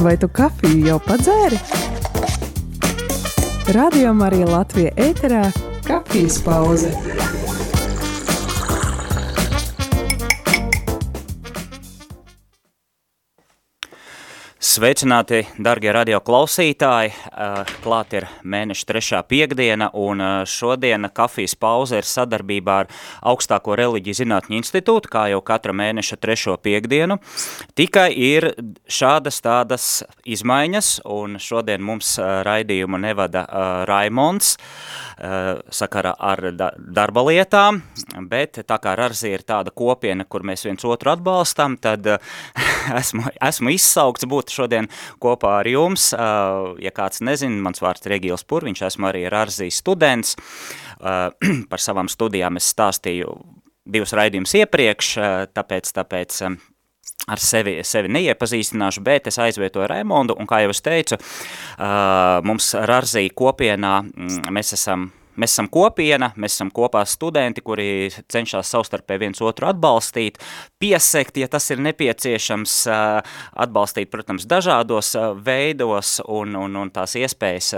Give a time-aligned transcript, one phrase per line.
[0.00, 1.58] Vai tu kafiju jau padzēri?
[3.76, 5.42] Radio Marija Latvija ēterā-
[5.90, 6.94] kafijas pauze.
[14.70, 17.10] Sveicināti, darbie radioklausītāji!
[17.82, 22.90] Klāt ir mēneša trešā piekdiena, un šodien kafijas pauze ir sadarbībā ar
[23.32, 27.16] Augstāko reliģiju zinātņu institūtu, kā jau katra mēneša trešo piekdienu.
[27.74, 28.46] Tikai ir
[28.86, 29.88] šādas tādas
[30.22, 33.42] izmaiņas, un šodien mums raidījumu nevada
[33.90, 34.54] Raimonds
[35.74, 37.82] sakarā ar darba lietām,
[38.30, 42.06] bet tā kā Rarzī ir tāda kopiena, kur mēs viens otru atbalstam, tad
[43.02, 44.90] esmu, esmu izsaukts būt šodien
[45.22, 46.10] kopā ar jums.
[46.14, 50.36] Ja kāds nezina, mans vārds ir Regils Purviņš, esmu arī Rarzīs students.
[51.70, 53.32] Par savām studijām es stāstīju
[53.90, 55.14] divus raidījumus iepriekš,
[55.56, 56.42] tāpēc, tāpēc
[57.30, 61.18] ar sevi, sevi neiepazīstināšu, bet es aizvietoju Raimondu, un kā jau es teicu,
[62.46, 63.94] mums Rarzī kopienā
[64.52, 70.36] mēs esam Mēs esam kopiena, mēs esam kopā studenti, kuri cenšas savstarpēji viens otru atbalstīt,
[70.82, 72.74] piesekt, ja tas ir nepieciešams,
[73.64, 75.14] atbalstīt, protams, dažādos
[75.46, 77.70] veidos un, un, un tās iespējas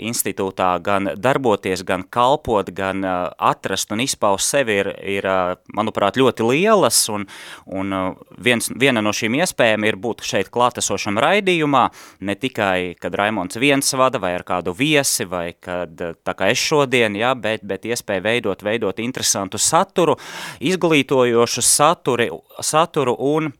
[0.00, 5.28] institūtā gan darboties, gan kalpot, gan atrast un izpaust sevi ir, ir
[5.76, 7.28] manuprāt, ļoti lielas, un,
[7.68, 7.94] un
[8.40, 11.84] viens, viena no šīm iespējām ir būt šeit klātesošam raidījumā,
[12.24, 16.64] ne tikai, kad Raimonds viens vada, vai ar kādu viesi, vai kad, tā kā es
[16.64, 20.18] šo šodien, ja, bet, bet iespēja veidot, veidot interesantu saturu,
[20.60, 22.30] izglītojošu saturi,
[22.62, 23.52] saturu un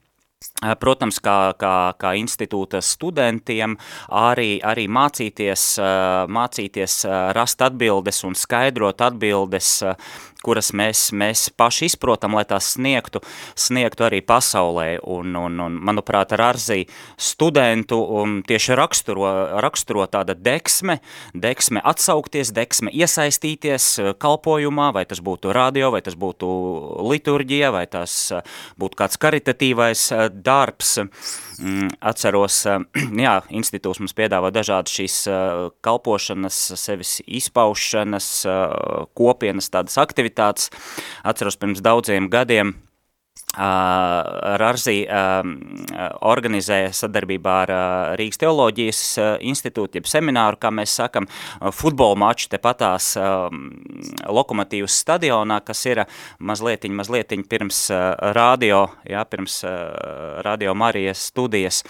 [0.78, 3.72] Protams, kā, kā, kā institūta studentiem
[4.14, 5.64] arī, arī mācīties,
[6.30, 6.94] mācīties
[7.34, 9.72] rast atbildes un skaidrot atbildes
[10.44, 13.22] kuras mēs, mēs paši izprotam, lai tās sniegtu,
[13.58, 14.88] sniegtu arī pasaulē.
[15.08, 16.84] Un, un, un manuprāt, ar Arzī
[17.18, 19.32] studentu um, tieši raksturo,
[19.64, 21.00] raksturo tāda deksme,
[21.34, 26.48] deksme atsaukties, deksme iesaistīties uh, kalpojumā, vai tas būtu radio, vai tas būtu
[27.10, 30.98] liturģija, vai tas uh, būtu kāds karitatīvais uh, darbs.
[31.58, 32.60] Mm, atceros,
[33.26, 35.16] jā, institūts mums piedāvā dažādas šīs
[35.84, 38.28] kalpošanas, sevis izpaušanas,
[39.18, 40.70] kopienas tādas aktivitātes.
[41.26, 42.76] Atceros pirms daudziem gadiem
[43.56, 45.06] Rarzī
[46.28, 47.70] organizēja sadarbībā ar
[48.20, 49.00] Rīgas teoloģijas
[49.48, 51.26] institūtu, jeb semināru, kā mēs sakam,
[51.72, 53.14] futbola maču tepatās
[54.28, 56.02] lokomotīvas stadionā, kas ir
[56.38, 57.80] mazlietiņ, mazlietiņ pirms
[58.36, 59.62] radio, jā, pirms
[60.44, 61.80] radio Marijas studijas,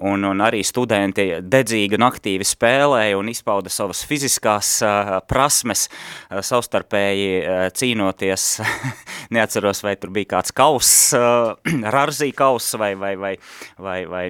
[0.00, 4.78] un, un arī studenti dedzīgi un aktīvi spēlēja un izpauda savas fiziskās
[5.28, 5.86] prasmes,
[6.32, 8.50] savstarpēji cīnoties,
[9.36, 11.54] neatceros, vai tur bija kāds kaus, uh,
[11.96, 13.36] Rarzī kauss vai, vai, vai,
[13.78, 14.24] vai, vai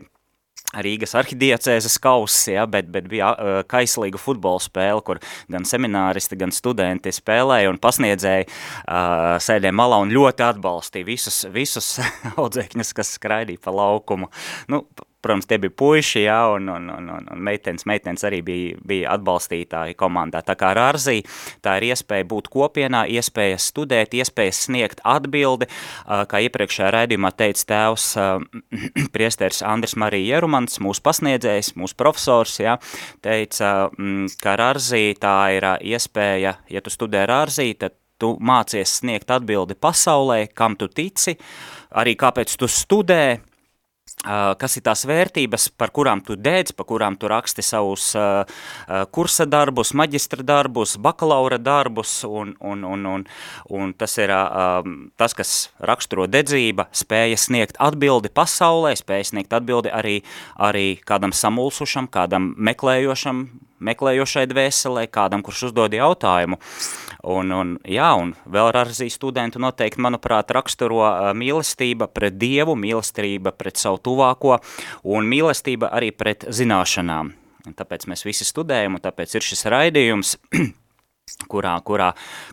[0.83, 5.21] Rīgas arhidiecēzes kauss, ja, bet, bet bija uh, kaislīga futbola spēle, kur
[5.53, 11.95] gan semināristi, gan studenti spēlēja un pasniedzēja uh, sēdēja malā un ļoti atbalstīja visus, visus
[12.41, 14.31] audzēkņus, kas skraidīja pa laukumu.
[14.73, 14.85] Nu,
[15.25, 19.15] protams, tie bija puiši, jā, un, un, un, un, un meitenes, meitenes arī bija, bija
[19.17, 20.45] atbalstītāji komandā.
[20.45, 21.23] Tā kā Rārzī,
[21.65, 25.71] tā ir iespēja būt kopienā, iespēja studēt, iespēja sniegt atbildi,
[26.05, 28.07] kā iepriekšējā raidījumā teica tēvs
[29.15, 32.79] priesteris Andris Marija Jerumans, mūsu pasniedzējs, mūsu profesors, jā,
[33.25, 33.75] teica,
[34.43, 40.45] ka Rārzī tā ir iespēja, ja tu studē Rārzī, tad tu mācies sniegt atbildi pasaulē,
[40.55, 41.37] kam tu tici,
[41.99, 43.25] arī kāpēc tu studē,
[44.23, 48.13] kas ir tās vērtības, par kurām tu dēdz, par kurām tu raksti savus
[49.13, 53.27] kursa darbus, maģistra darbus, bakalaura darbus, un, un, un, un,
[53.69, 54.33] un tas ir
[55.21, 60.17] tas, kas raksturo dedzība, spēja sniegt atbildi pasaulē, spēja sniegt atbildi arī,
[60.57, 63.45] arī kādam samulsušam, kādam meklējošam,
[63.85, 66.59] meklējošai dvēselē, kādam, kurš uzdod jautājumu.
[67.25, 71.07] Un, un, jā, un vēl arī studentu noteikti, manuprāt, raksturo
[71.37, 74.59] mīlestība pret Dievu, mīlestība pret savu tuvāko
[75.09, 77.33] un mīlestība arī pret zināšanām.
[77.73, 80.35] Tāpēc mēs visi studējam, un tāpēc ir šis raidījums,
[81.53, 82.11] kurā, kurā,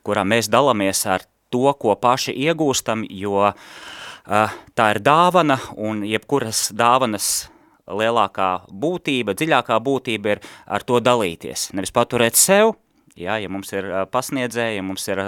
[0.08, 6.70] kurā mēs dalamies ar to, ko paši iegūstam, jo uh, tā ir dāvana, un jebkuras
[6.72, 7.50] dāvanas
[7.98, 11.70] lielākā būtība, dziļākā būtība ir ar to dalīties.
[11.76, 12.76] Nevis paturēt sev,
[13.20, 15.20] Ja, ja mums ir pasniedzēji, ja mums ir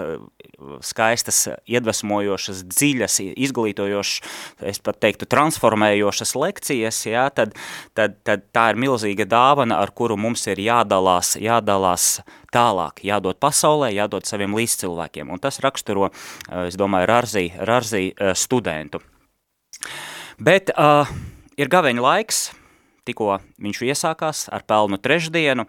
[0.88, 4.38] skaistas, iedvesmojošas, dziļas, izglītojošas,
[4.72, 7.58] es pat teiktu, transformējošas lekcijas, ja, tad,
[7.98, 12.08] tad, tad tā ir milzīga dāvana, ar kuru mums ir jādalās, jādalās
[12.56, 15.34] tālāk, jādod pasaulē, jādod saviem līdzcilvēkiem.
[15.34, 16.14] Un tas raksturo,
[16.64, 18.06] es domāju, Rarzī, Rarzī
[18.40, 19.04] studentu.
[20.40, 21.12] Bet uh,
[21.58, 22.44] ir gaveņa laiks,
[23.08, 25.68] tikko viņš iesākās ar pelnu trešdienu,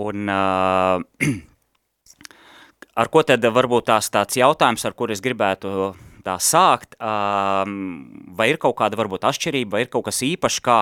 [0.00, 1.00] un uh,
[3.00, 5.92] ar ko tad varbūt tās tāds jautājums, ar kur es gribētu
[6.24, 10.78] tā sākt, vai ir kaut kāda varbūt atšķirība, vai ir kaut kas īpašs, kā,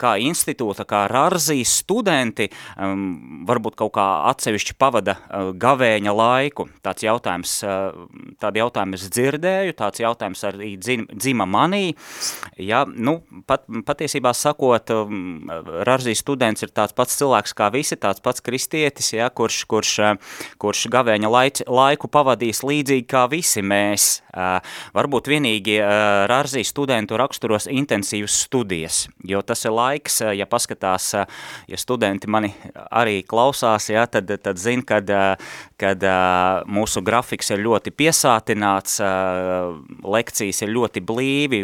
[0.00, 5.16] kā institūta, kā Rarzīs studenti, varbūt kaut kā atsevišķi pavada
[5.56, 6.68] gavēņa laiku.
[6.84, 7.56] Tāds jautājums,
[8.42, 11.94] tādu jautājumu es dzirdēju, tāds jautājums arī dzima manī.
[12.60, 13.18] Ja, nu,
[13.48, 14.90] pat, patiesībā sakot,
[15.86, 19.94] Rarzīs students ir tāds pats cilvēks kā visi, tāds pats kristietis, ja, kurš, kurš,
[20.62, 21.32] kurš gavēņa
[21.66, 24.08] laiku pavadīs līdzīgi kā visi mēs.
[24.96, 25.76] Varbūt vienīgi
[26.30, 31.12] Rārzī studentu raksturos intensīvas studijas, jo tas ir laiks, ja paskatās,
[31.68, 32.52] ja studenti mani
[32.90, 35.10] arī klausās, ja, tad, tad zin, kad,
[35.80, 36.06] kad
[36.70, 38.98] mūsu grafiks ir ļoti piesātināts,
[40.06, 41.62] lekcijas ir ļoti blīvi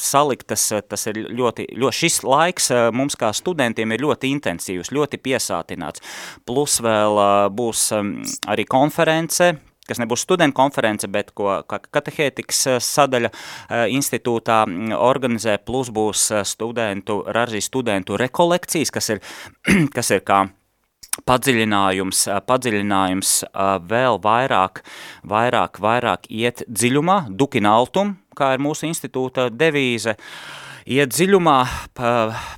[0.00, 6.04] saliktas, tas ir ļoti, ļoti, šis laiks mums kā studentiem ir ļoti intensīvs, ļoti piesātināts.
[6.46, 7.22] Plus vēl
[7.56, 7.88] būs
[8.46, 9.54] arī konference,
[9.88, 16.28] kas nebūs studentu konference, bet ko katehētikas eh, sadaļa eh, institūtā mm, organizē, plus būs
[16.34, 19.24] eh, studentu, raržī studentu rekolekcijas, kas ir,
[19.96, 20.44] kas ir kā
[21.26, 23.30] padziļinājums, padziļinājums
[23.88, 24.82] vēl vairāk,
[25.24, 31.56] vairāk, vairāk iet dziļumā, dukinaltum, kā ir mūsu institūta devīze, uh, iet dziļumā,
[31.96, 32.10] pa,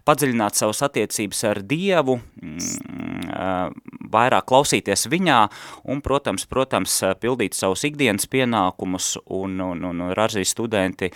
[0.06, 3.74] padziļināt savas attiecības ar Dievu, mm,
[4.12, 5.40] vairāk klausīties viņā
[5.88, 11.10] un, protams, protams pildīt savus ikdienas pienākumus un, un, un, un ražīs studenti,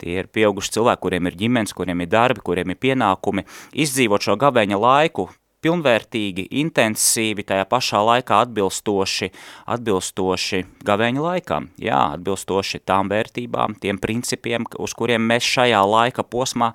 [0.00, 3.46] tie ir pieauguši cilvēki, kuriem ir ģimenes, kuriem ir darbi, kuriem ir pienākumi,
[3.84, 5.28] izdzīvot šo gavēņa laiku,
[5.64, 9.30] pilnvērtīgi, intensīvi, tajā pašā laikā atbilstoši,
[9.74, 16.74] atbilstoši gavēņa laikam, jā, atbilstoši tām vērtībām, tiem principiem, uz kuriem mēs šajā laika posmā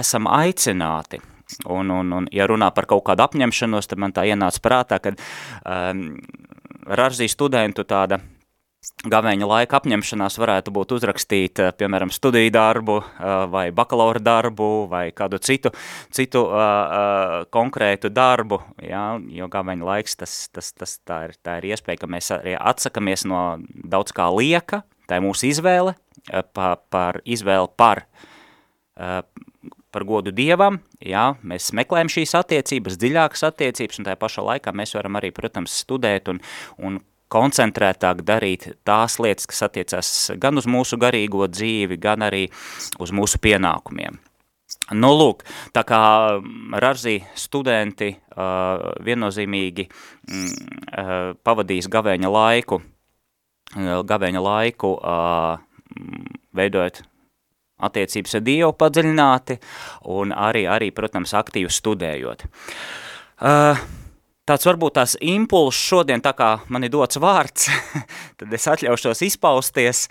[0.00, 1.22] esam aicināti.
[1.64, 5.16] Un, un, un ja runā par kaut kādu apņemšanos, tad man tā ienāca prātā, kad
[5.64, 6.10] um,
[6.88, 8.20] Raržī studentu tāda
[9.10, 15.10] gavēņa laika apņemšanās varētu būt uzrakstīt, eh, piemēram, studiju darbu eh, vai bakalaura darbu vai
[15.10, 15.72] kādu citu,
[16.14, 21.70] citu uh, konkrētu darbu, jā, jo gavēņa laiks, tas, tas, tas, tā, ir, tā ir
[21.72, 25.94] iespēja, ka mēs arī atsakamies no daudz kā lieka, tā ir mūsu izvēle,
[26.54, 28.04] pa, par izvēli par,
[28.98, 29.20] uh,
[29.94, 34.94] par godu Dievam, jā, mēs meklējam šīs attiecības, dziļākas attiecības, un tajā pašā laikā mēs
[34.98, 36.42] varam arī, protams, studēt un,
[36.78, 37.00] un
[37.32, 42.46] koncentrētāk darīt tās lietas, kas attiecas gan uz mūsu garīgo dzīvi, gan arī
[43.02, 44.18] uz mūsu pienākumiem.
[44.96, 45.44] Nu, lūk,
[45.76, 46.00] tā kā
[46.80, 51.12] Rarzī studenti uh, viennozīmīgi mm, uh,
[51.44, 55.60] pavadīs gavēņa laiku, uh, gavēņa laiku uh,
[56.56, 57.02] veidojot
[57.88, 59.58] attiecības ar Dievu padziļināti
[60.16, 62.44] un arī, arī protams, aktīvi studējot.
[63.38, 63.80] Uh,
[64.48, 67.68] tāds varbūt tās impulss šodien, tā kā man ir dots vārds,
[68.40, 70.06] tad es atļaušos izpausties,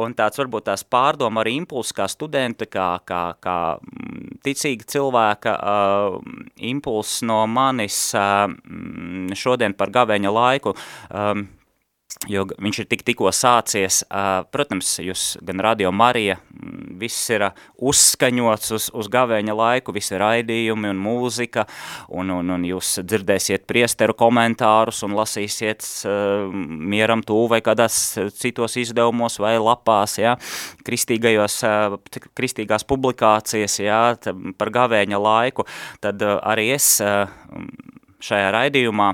[0.00, 5.56] un tāds varbūt tās pārdoma arī impulss kā studenta, kā, kā, kā mm, ticīga cilvēka
[6.72, 10.76] impulss no manis mm, šodien par gavēņa laiku,
[12.30, 14.02] jo viņš ir tik tikko sācies.
[14.52, 16.38] Protams, jūs gan Radio Marija,
[17.02, 17.48] viss ir
[17.82, 21.66] uzskaņots uz, uz gavēņa laiku, visi raidījumi un mūzika,
[22.14, 27.98] un, un, un jūs dzirdēsiet priesteru komentārus un lasīsiet uh, mieram tū vai kādās
[28.38, 30.36] citos izdevumos vai lapās, ja,
[30.86, 31.98] kristīgajos, uh,
[32.38, 34.02] kristīgās publikācijas, ja,
[34.58, 35.66] par gavēņa laiku,
[36.02, 36.94] tad uh, arī es
[38.22, 39.12] šajā raidījumā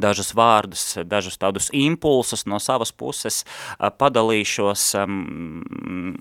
[0.00, 3.42] dažus vārdus, dažus tādus impulsus no savas puses
[3.78, 6.14] padalīšos um,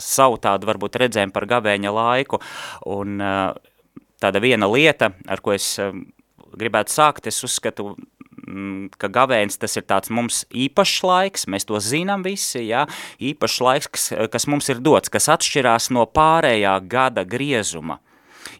[0.00, 2.40] savu tādu varbūt redzējumu par gavēņa laiku
[2.88, 3.52] un uh,
[4.20, 5.92] tāda viena lieta, ar ko es uh,
[6.56, 7.94] gribētu sākt, es uzskatu,
[8.46, 12.86] mm, ka gavēns tas ir tāds mums īpašs laiks, mēs to zinām visi, jā,
[13.20, 18.00] īpašs laiks, kas, kas mums ir dots, kas atšķirās no pārējā gada griezuma.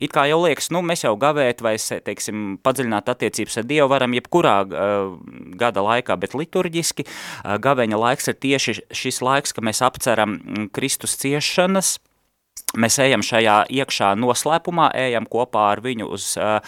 [0.00, 4.16] It kā jau liekas, nu, mēs jau gavēt vai, teiksim, padziļināt attiecības ar Dievu varam
[4.16, 5.14] jebkurā uh,
[5.60, 10.38] gada laikā, bet liturģiski uh, gaveņa laiks ir tieši šis laiks, ka mēs apceram
[10.72, 11.98] Kristus ciešanas,
[12.78, 16.60] mēs ejam šajā iekšā noslēpumā, ejam kopā ar viņu uz uh,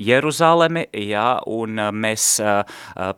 [0.00, 2.62] Jeruzalemi, jā, un mēs uh,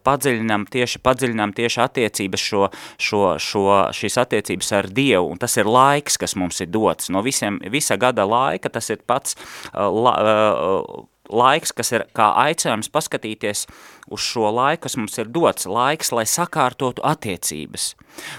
[0.07, 3.66] padziļinām tieši, padziļinām tieši attiecības šo, šo, šo,
[3.97, 7.11] šīs attiecības ar Dievu, un tas ir laiks, kas mums ir dots.
[7.12, 12.30] No visiem, visa gada laika tas ir pats uh, la, uh, laiks, kas ir kā
[12.47, 13.66] aicinājums paskatīties
[14.12, 17.95] uz šo laiku, kas mums ir dots, laiks, lai sakārtotu attiecības.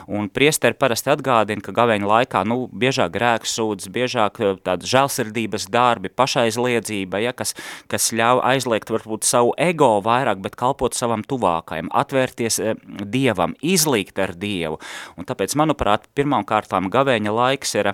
[0.09, 5.67] Un priesteri parasti atgādina, ka gaveņa laikā, nu, biežāk grēks sūdzes, biežāk eh, tāda žēlsirdības
[5.73, 7.53] darbi, pašaizliedzība, ja, kas,
[7.91, 14.19] kas ļauj aizliegt varbūt savu ego vairāk, bet kalpot savam tuvākajam, atvērties eh, Dievam, izlīgt
[14.23, 14.81] ar Dievu.
[15.17, 17.93] Un tāpēc, manuprāt, pirmām kārtām gaveņa laiks ir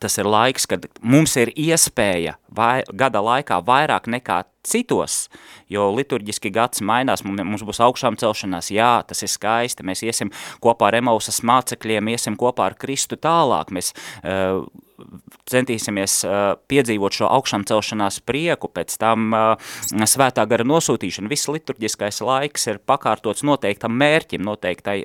[0.00, 5.26] tas ir laiks, kad mums ir iespēja vai, gada laikā vairāk nekā citos,
[5.72, 10.90] jo liturģiski gads mainās, mums būs augšām celšanās, jā, tas ir skaisti, mēs iesim kopā
[10.90, 13.92] ar Emausas mācekļiem, iesim kopā ar Kristu tālāk, mēs
[14.22, 14.62] uh,
[15.50, 19.72] centīsimies uh, piedzīvot šo augšām celšanās prieku, pēc tam uh,
[20.08, 24.98] svētā gara nosūtīšana, viss liturģiskais laiks ir pakārtots noteiktam mērķim, noteiktai,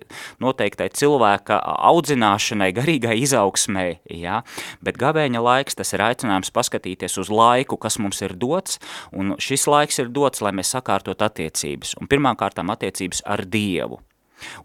[0.44, 1.60] noteiktai cilvēka
[1.92, 4.42] audzināšanai, garīgai izaugsmai, jā,
[4.86, 8.82] bet gavēņa laiks, tas ir aicinājums paskatīties uz laiku, kas mums ir dots,
[9.16, 11.96] un šis laiks ir dots, lai mēs sakārtot attiecības.
[12.02, 14.02] Un pirmām kārtām attiecības ar Dievu.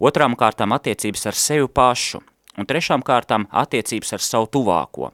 [0.03, 2.23] Otrām kārtām attiecības ar sevi pašu.
[2.59, 5.13] Un trešām kārtām attiecības ar savu tuvāko.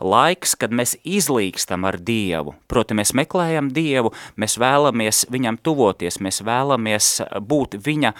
[0.00, 6.40] Laiks, kad mēs izlīkstam ar Dievu, proti mēs meklējam Dievu, mēs vēlamies viņam tuvoties, mēs
[6.46, 7.10] vēlamies
[7.44, 8.14] būt viņa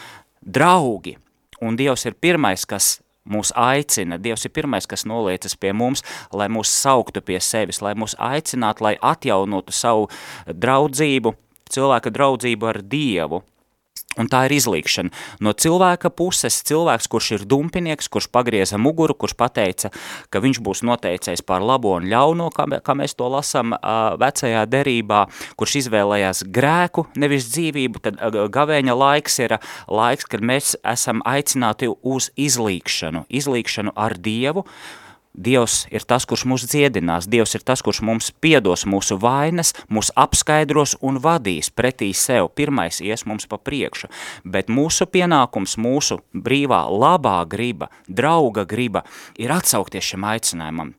[0.44, 1.16] draugi.
[1.64, 2.99] Un Dievs ir pirmais, kas
[3.29, 7.95] mūs aicina, Dievs ir pirmais, kas noliecas pie mums, lai mūs sauktu pie sevis, lai
[7.99, 10.09] mūs aicinātu, lai atjaunotu savu
[10.47, 11.35] draudzību,
[11.71, 13.43] cilvēka draudzību ar Dievu.
[14.21, 15.12] Un tā ir izlīkšana.
[15.41, 19.93] No cilvēka puses cilvēks, kurš ir dumpinieks, kurš pagrieza muguru, kurš pateica,
[20.31, 24.67] ka viņš būs noteicējis par labo un ļauno, kā, kā mēs to lasam uh, vecajā
[24.71, 25.25] derībā,
[25.61, 28.21] kurš izvēlējās grēku, nevis dzīvību, tad
[28.53, 29.57] gavēņa laiks ir
[29.89, 34.67] laiks, kad mēs esam aicināti uz izlīkšanu, izlīkšanu ar Dievu,
[35.31, 40.11] Dievs ir tas, kurš mūs dziedinās, Dievs ir tas, kurš mums piedos mūsu vainas, mūs
[40.19, 44.11] apskaidros un vadīs pretī sev, pirmais ies mums pa priekšu,
[44.43, 49.05] bet mūsu pienākums, mūsu brīvā labā griba, drauga griba
[49.39, 50.97] ir atsaukties šim aicinājumam.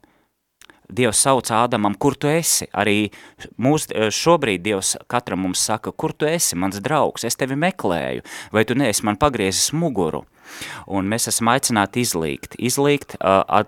[0.91, 2.67] Dievs sauc Ādamam, kur tu esi?
[2.75, 3.11] Arī
[3.59, 8.65] mūs, šobrīd Dievs katram mums saka, kur tu esi, mans draugs, es tevi meklēju, vai
[8.67, 10.25] tu neesi man pagriezis muguru?
[10.91, 13.63] Un mēs esam aicināti izlīgt, izlīgt, uh,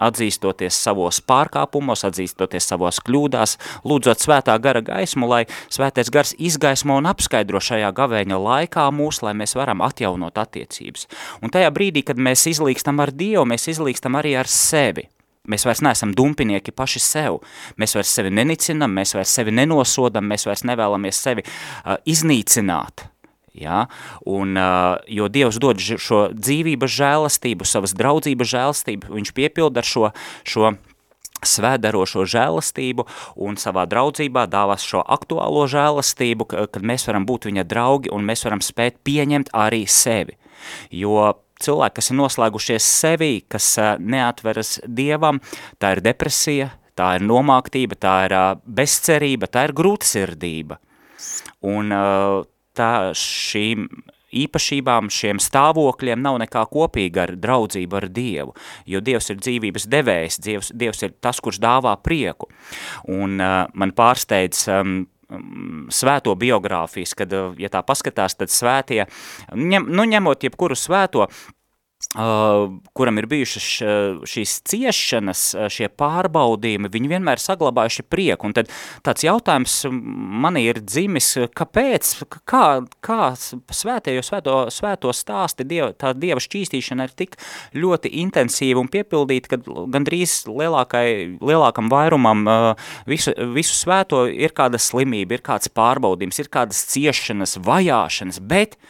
[0.00, 7.08] atzīstoties savos pārkāpumos, atzīstoties savos kļūdās, lūdzot svētā gara gaismu, lai svētais gars izgaismo un
[7.10, 11.06] apskaidro šajā gavēņa laikā mūs, lai mēs varam atjaunot attiecības.
[11.44, 15.08] Un tajā brīdī, kad mēs izlīkstam ar Dievu, mēs izlīkstam arī ar sevi.
[15.50, 17.40] Mēs vairs neesam dumpinieki paši sev.
[17.80, 23.06] Mēs vairs sevi nenicinam, mēs vairs sevi nenosodam, mēs vairs nevēlamies sevi uh, iznīcināt.
[23.56, 23.86] Ja?
[24.28, 30.10] Un, uh, jo Dievs dod šo dzīvības žēlastību, savas draudzības žēlastību, viņš piepilda ar šo,
[30.46, 30.74] šo
[31.46, 33.06] svēdarošo žēlastību
[33.40, 38.44] un savā draudzībā dāvās šo aktuālo žēlastību, kad mēs varam būt viņa draugi un mēs
[38.46, 40.36] varam spēt pieņemt arī sevi.
[40.92, 45.40] Jo cilvēki, kas ir noslēgušies sevi, kas neatveras Dievam,
[45.80, 50.80] tā ir depresija, tā ir nomāktība, tā ir bezcerība, tā ir grūtsirdība.
[51.68, 51.92] Un
[52.80, 53.86] tā šīm
[54.30, 58.54] īpašībām, šiem stāvokļiem nav nekā kopīga ar draudzību ar Dievu,
[58.86, 62.50] jo Dievs ir dzīvības devējs, Dievs, Dievs ir tas, kurš dāvā prieku.
[63.10, 65.00] Un uh, man pārsteidz um,
[65.94, 69.04] svēto biogrāfijas, kad, ja tā paskatās, tad svētie,
[69.54, 71.59] ņem, nu ņemot jebkuru svēto, Uh,
[72.10, 73.66] kuram ir bijušas
[74.26, 78.48] šīs ciešanas, šie pārbaudījumi, viņi vienmēr saglabājuši prieku.
[78.48, 78.70] Un tad
[79.06, 82.12] tāds jautājums manī ir dzimis, kāpēc,
[82.50, 82.64] kā,
[83.04, 87.36] kā svētējo svēto, svēto stāsti, dieva, tā dieva šķīstīšana ir tik
[87.78, 91.06] ļoti intensīva un piepildīta, ka gandrīz lielākai,
[91.38, 92.46] lielākam vairumam
[93.10, 98.80] visu, visu svēto ir kāda slimība, ir kāds pārbaudījums, ir kādas ciešanas, vajāšanas, bet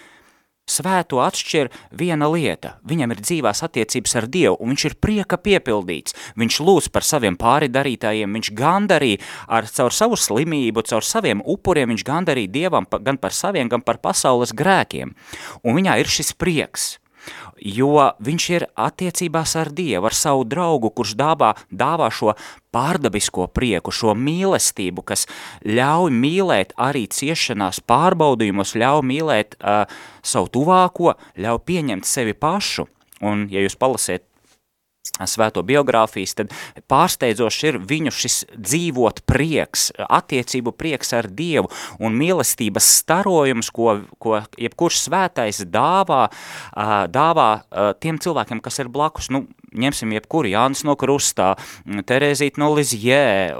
[0.71, 2.77] Svēto atšķir viena lieta.
[2.87, 6.17] Viņam ir dzīvās attiecības ar Dievu, un viņš ir prieka piepildīts.
[6.39, 9.17] Viņš lūdz par saviem pāridarītājiem, viņš gandarī
[9.51, 13.99] ar caur savu slimību, caur saviem upuriem, viņš gandarī Dievam gan par saviem, gan par
[13.99, 15.15] pasaules grēkiem.
[15.65, 16.95] Un viņā ir šis prieks
[17.61, 22.35] jo viņš ir attiecībās ar Dievu, ar savu draugu, kurš dāvā, dāvā šo
[22.75, 25.27] pārdabisko prieku, šo mīlestību, kas
[25.67, 29.85] ļauj mīlēt arī ciešanās pārbaudījumus, ļauj mīlēt uh,
[30.23, 32.89] savu tuvāko, ļauj pieņemt sevi pašu.
[33.21, 34.30] Un, ja jūs palasiet
[35.29, 36.55] svēto biogrāfijas, tad
[36.91, 44.41] pārsteidzoši ir viņu šis dzīvot prieks, attiecību prieks ar Dievu un mīlestības starojums, ko, ko
[44.61, 46.27] jebkurš svētais dāvā,
[47.13, 47.51] dāvā
[48.03, 49.31] tiem cilvēkiem, kas ir blakus.
[49.33, 49.47] Nu,
[49.77, 51.55] ņemsim jebkuru Jānis no Krustā,
[51.87, 53.55] Terēzīt no Lizjē,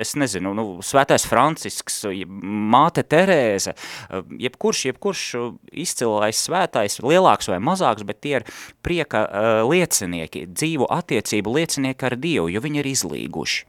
[0.00, 2.02] es nezinu, nu, svētais Francisks,
[2.40, 3.74] māte Terēze,
[4.40, 5.24] jebkurš, jebkurš
[5.84, 8.48] izcilais svētais, lielāks vai mazāks, bet tie ir
[8.84, 13.62] prieka uh, liecinieki, dzīvu attiecību liecinieki ar Dievu, jo viņi ir izlīguši.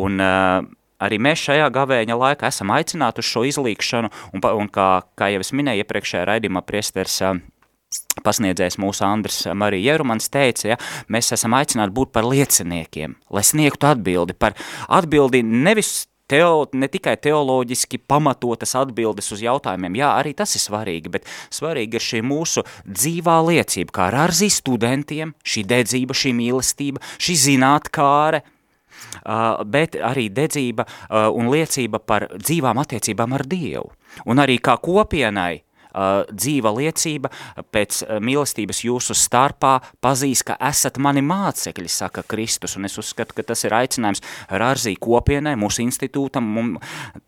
[0.00, 0.66] Un uh,
[1.02, 5.44] arī mēs šajā gavēņa laikā esam aicināti uz šo izlīkšanu, un, un kā, kā jau
[5.44, 7.38] es minēju iepriekšējā raidījumā priesters uh,
[8.24, 13.90] pasniedzējs mūsu Andris Marija Jerumans teica, ja, mēs esam aicināti būt par lieciniekiem, lai sniegtu
[13.90, 14.56] atbildi par
[14.88, 21.12] atbildi nevis teo, ne tikai teoloģiski pamatotas atbildes uz jautājumiem, jā, arī tas ir svarīgi,
[21.16, 27.04] bet svarīgi ir šī mūsu dzīvā liecība, kā ar arzī studentiem, šī dedzība, šī mīlestība,
[27.18, 28.46] šī zinātkāre,
[29.20, 33.90] Uh, bet arī dedzība uh, un liecība par dzīvām attiecībām ar Dievu.
[34.28, 37.30] Un arī kā kopienai dzīva liecība
[37.72, 43.46] pēc mīlestības jūsu starpā pazīs, ka esat mani mācekļi, saka Kristus, un es uzskatu, ka
[43.52, 46.74] tas ir aicinājums Rārzī kopienai, mūsu institūtam, mum,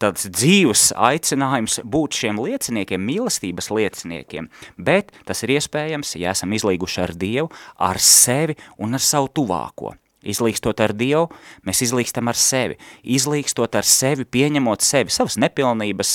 [0.02, 7.02] tāds dzīvs aicinājums būt šiem lieciniekiem, mīlestības lieciniekiem, bet tas ir iespējams, ja esam izlīguši
[7.06, 9.96] ar Dievu, ar sevi un ar savu tuvāko.
[10.22, 11.28] Izlīkstot ar Dievu,
[11.66, 12.78] mēs izlīkstam ar sevi.
[13.02, 16.12] Izlīkstot ar sevi, pieņemot sevi, savas nepilnības,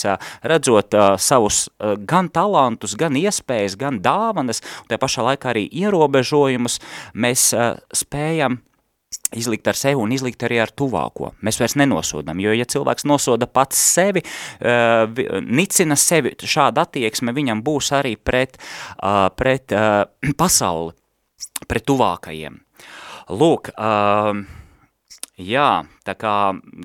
[0.47, 1.65] redzot savus
[2.07, 6.79] gan talantus, gan iespējas, gan dāvanas, un tajā pašā laikā arī ierobežojumus,
[7.17, 7.51] mēs
[7.95, 8.61] spējam
[9.35, 11.31] izlikt ar sevi un izlikt arī ar tuvāko.
[11.43, 14.23] Mēs vairs nenosodam, jo ja cilvēks nosoda pats sevi,
[15.47, 18.59] nicina sevi, šāda attieksme viņam būs arī pret,
[19.39, 19.75] pret
[20.41, 20.95] pasauli,
[21.67, 22.61] pret tuvākajiem.
[23.27, 24.37] Lūk, uh,
[25.35, 26.33] jā, tā kā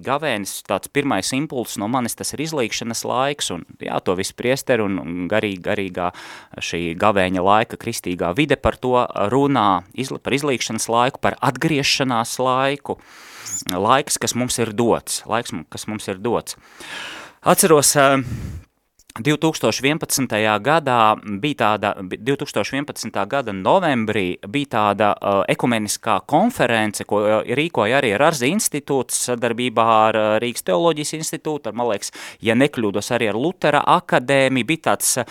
[0.03, 4.89] gavēnis tāds pirmais impulss no manis, tas ir izlīkšanas laiks, un jā, to visu priesteru
[4.89, 6.11] un, garī, garīgā
[6.59, 12.99] šī gavēņa laika kristīgā vide par to runā, izli, par izlīkšanas laiku, par atgriešanās laiku,
[13.71, 16.59] laiks, kas mums ir dots, laiks, kas mums ir dots.
[17.43, 18.19] Atceros, uh,
[19.21, 20.61] 2011.
[20.65, 23.13] gadā bija tāda, 2011.
[23.29, 30.17] gada novembrī bija tāda uh, ekumeniskā konference, ko uh, rīkoja arī Rarzi institūts sadarbībā ar
[30.17, 35.19] uh, Rīgas teoloģijas institūtu, ar, man liekas, ja nekļūdos arī ar Lutera akadēmiju, bija tāds
[35.21, 35.29] uh,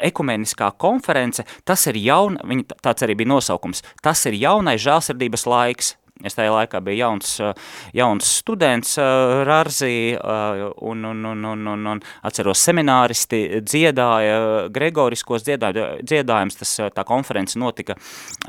[0.00, 5.97] ekumeniskā konference, tas ir jaun, viņa, tāds arī bija nosaukums, tas ir jaunais žālsirdības laiks,
[6.26, 7.52] Es tajā laikā biju jauns, eh,
[7.94, 15.46] jauns students uh, Rarzī uh, un, un, un, un, un, un atceros semināristi dziedāja gregoriskos
[15.46, 17.94] dziedājumus, tas tā konference notika,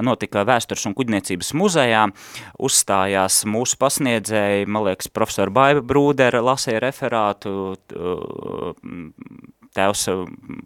[0.01, 2.07] notika vēstures un kuģniecības muzejā,
[2.57, 7.53] uzstājās mūsu pasniedzēji, man liekas, profesori Baiba Brūdera lasēja referātu,
[9.77, 10.07] tēvs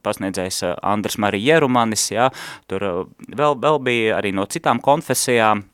[0.07, 2.31] pasniedzējs Andrs Marija Jerumanis, ja,
[2.71, 2.87] tur
[3.27, 5.65] vēl, vēl bija arī no citām konfesijām,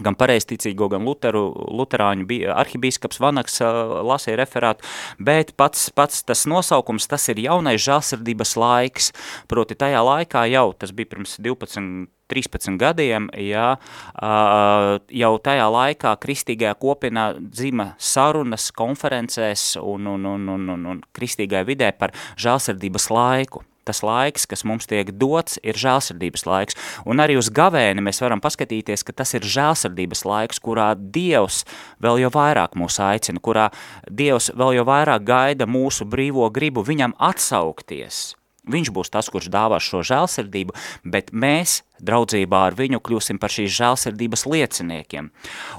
[0.00, 1.44] gan pareizticīgo, gan luteru,
[1.80, 3.60] luterāņu arhibīskaps Vanaks
[4.06, 4.86] lasīja referātu,
[5.18, 9.12] bet pats, pats tas nosaukums, tas ir jaunais žālsirdības laiks,
[9.50, 16.76] proti tajā laikā jau, tas bija pirms 12, 13 gadiem, uh, jau tajā laikā kristīgajā
[16.80, 23.64] kopienā dzima sarunas konferencēs un, un, un, un, un, un kristīgajā vidē par žālsirdības laiku
[23.90, 26.78] tas laiks, kas mums tiek dots, ir žēlsirdības laiks.
[27.04, 31.64] Un arī uz gavēni mēs varam paskatīties, ka tas ir žēlsirdības laiks, kurā Dievs
[32.02, 33.70] vēl jau vairāk mūs aicina, kurā
[34.06, 38.30] Dievs vēl jau vairāk gaida mūsu brīvo gribu viņam atsaukties.
[38.70, 40.76] Viņš būs tas, kurš dāvās šo žēlsirdību,
[41.08, 45.30] bet mēs draudzībā ar viņu kļūsim par šīs žēlsirdības lieciniekiem.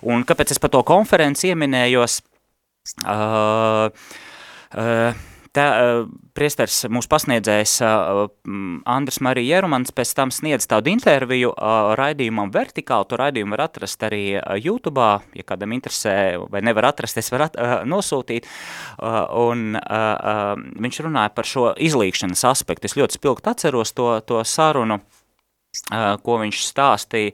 [0.02, 2.20] Un kāpēc es par to konferenci ieminējos?
[3.06, 3.94] Uh,
[4.74, 5.14] uh,
[5.52, 8.22] Tā, uh, priestars mūsu pasniedzējs uh,
[8.88, 14.06] Andris Marija Jerumans pēc tam sniedz tādu interviju uh, raidījumam vertikāli, to raidījumu var atrast
[14.08, 15.04] arī uh, YouTube,
[15.36, 16.16] ja kādam interesē
[16.48, 21.52] vai nevar atrast, es varu at, uh, nosūtīt, uh, un uh, uh, viņš runāja par
[21.52, 25.21] šo izlīkšanas aspektu, es ļoti spilgt atceros to, to sarunu, uh,
[26.24, 27.32] ko viņš stāstīja,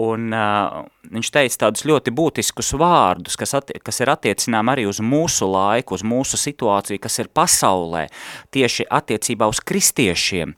[0.00, 5.02] un uh, viņš teica tādus ļoti būtiskus vārdus, kas, atti kas ir attiecinām arī uz
[5.04, 8.06] mūsu laiku, uz mūsu situāciju, kas ir pasaulē,
[8.56, 10.56] tieši attiecībā uz kristiešiem,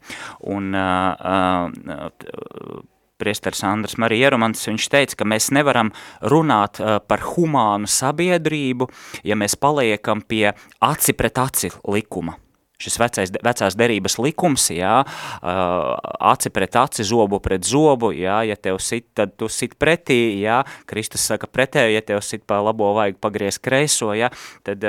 [0.55, 2.79] un uh, uh,
[3.19, 5.91] priesteris Andrs Marija Ieromans, viņš teica, ka mēs nevaram
[6.23, 8.87] runāt uh, par humānu sabiedrību,
[9.27, 12.39] ja mēs paliekam pie aci pret aci likuma.
[12.77, 14.99] Šis vecais, vecās derības likums, jā,
[15.41, 20.59] aci pret aci, zobu pret zobu, jā, ja tev sit, tad tu sit pretī, jā,
[20.85, 24.29] Kristus saka pretēju, ja tev sit pa labo vajag pagriez kreiso, jā,
[24.69, 24.85] tad,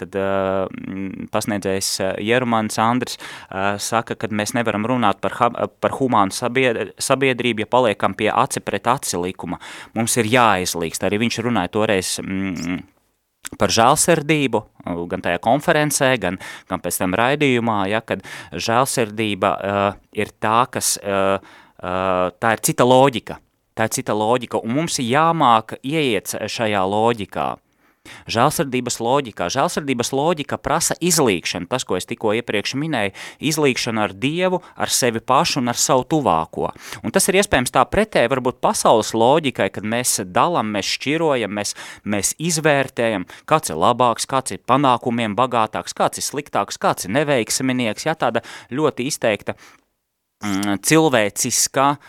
[0.00, 0.16] tad
[1.36, 1.92] pasniedzējs
[2.24, 3.20] Jerumans Andris
[3.84, 5.36] saka, ka mēs nevaram runāt par,
[5.68, 9.60] par humānu sabiedrību, ja paliekam pie aci pret aci likuma.
[9.92, 12.80] Mums ir jāizlīkst, arī viņš runāja toreiz, mm,
[13.58, 14.62] par žēlsirdību,
[15.10, 16.38] gan tajā konferencē, gan,
[16.70, 19.84] gan pēc tam raidījumā, ja, kad žēlsirdība uh,
[20.16, 21.38] ir tā, kas, uh,
[21.78, 23.38] uh, tā ir cita loģika,
[23.78, 27.48] tā ir cita loģika, un mums ir jāmāk ieiet šajā loģikā.
[28.30, 29.48] Žēlsirdības loģikā.
[29.52, 33.14] Žēlsirdības loģika prasa izlīkšanu, tas, ko es tikko iepriekš minēju,
[33.50, 36.72] izlīkšanu ar Dievu, ar sevi pašu un ar savu tuvāko.
[37.02, 41.76] Un tas ir iespējams tā pretēji varbūt pasaules loģikai, kad mēs dalam, mēs šķirojam, mēs,
[42.04, 48.08] mēs izvērtējam, kāds ir labāks, kāds ir panākumiem bagātāks, kāds ir sliktāks, kāds ir neveiksminieks,
[48.08, 49.56] ja tāda ļoti izteikta
[50.44, 52.00] cilvēciskā uh,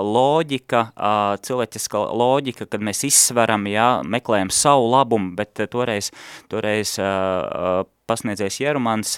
[0.00, 6.10] loģika, uh, cilvēciska loģika, kad mēs izsveram, jā, meklējam savu labumu, bet toreiz,
[6.48, 9.16] toreiz uh, pasniedzējs Jerumans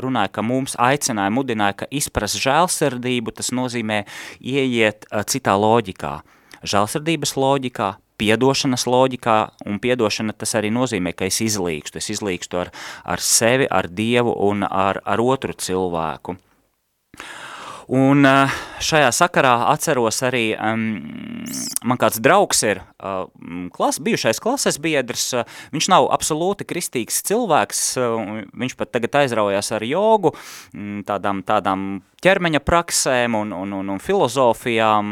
[0.00, 4.04] runāja, ka mums aicināja, mudināja, ka izprast žēlsirdību, tas nozīmē
[4.40, 6.18] ieiet citā loģikā.
[6.60, 12.72] Žēlsirdības loģikā, piedošanas loģikā, un piedošana tas arī nozīmē, ka es izlīkstu, es izlīkstu ar,
[13.08, 16.36] ar sevi, ar Dievu un ar, ar otru cilvēku.
[17.90, 21.00] Un eh, šajā sakarā atceros arī, um,
[21.82, 23.26] man kāds draugs ir uh,
[23.74, 29.72] klas, bijušais klases biedrs, uh, viņš nav absolūti kristīgs cilvēks, uh, viņš pat tagad aizraujās
[29.74, 30.30] ar jogu,
[31.08, 31.88] tādām, tādām
[32.20, 35.10] ķermeņa praksēm un, un, un, un filozofijām,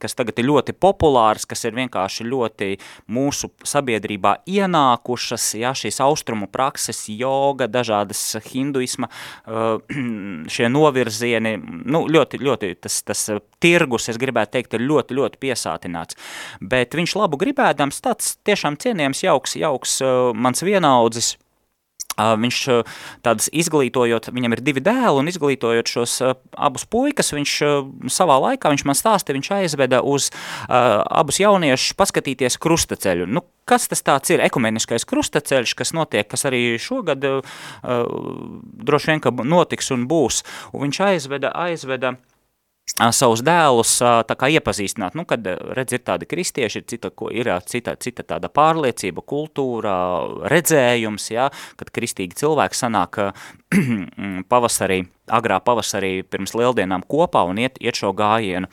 [0.00, 2.70] kas tagad ir ļoti populāras, kas ir vienkārši ļoti
[3.10, 9.08] mūsu sabiedrībā ienākušas, ja, šīs austrumu prakses, joga, dažādas hinduisma,
[10.54, 13.26] šie novirzieni, nu, ļoti, ļoti tas, tas
[13.62, 16.18] tirgus, es gribētu teikt, ir ļoti, ļoti piesātināts.
[16.60, 20.00] Bet viņš labu gribēdams, tāds tiešām cienījams jauks, jauks
[20.34, 21.34] mans vienaudzis,
[22.40, 22.60] Viņš
[23.24, 26.16] tādas izglītojot, viņam ir divi dēli, un izglītojot šos
[26.54, 27.56] abus puikas, viņš
[28.12, 33.28] savā laikā, viņš man stāstīja, viņš aizveda uz uh, abus jauniešus paskatīties krustaceļu.
[33.30, 34.42] Nu, kas tas tāds ir?
[34.44, 37.60] Ekumeniskais krustaceļš, kas notiek, kas arī šogad uh,
[38.90, 40.42] droši vien, ka notiks un būs.
[40.74, 42.29] Un viņš aizveda, aizveda uh,
[42.96, 47.94] savus dēlus tā kā iepazīstināt, nu, kad, redz, ir tādi kristieši, ir cita, ir cita,
[48.00, 49.94] cita tāda pārliecība, kultūra,
[50.50, 51.48] redzējums, ja,
[51.80, 53.20] kad kristīgi cilvēki sanāk
[54.52, 58.70] pavasarī, agrā pavasarī pirms lieldienām kopā un iet, iet šo gājienu.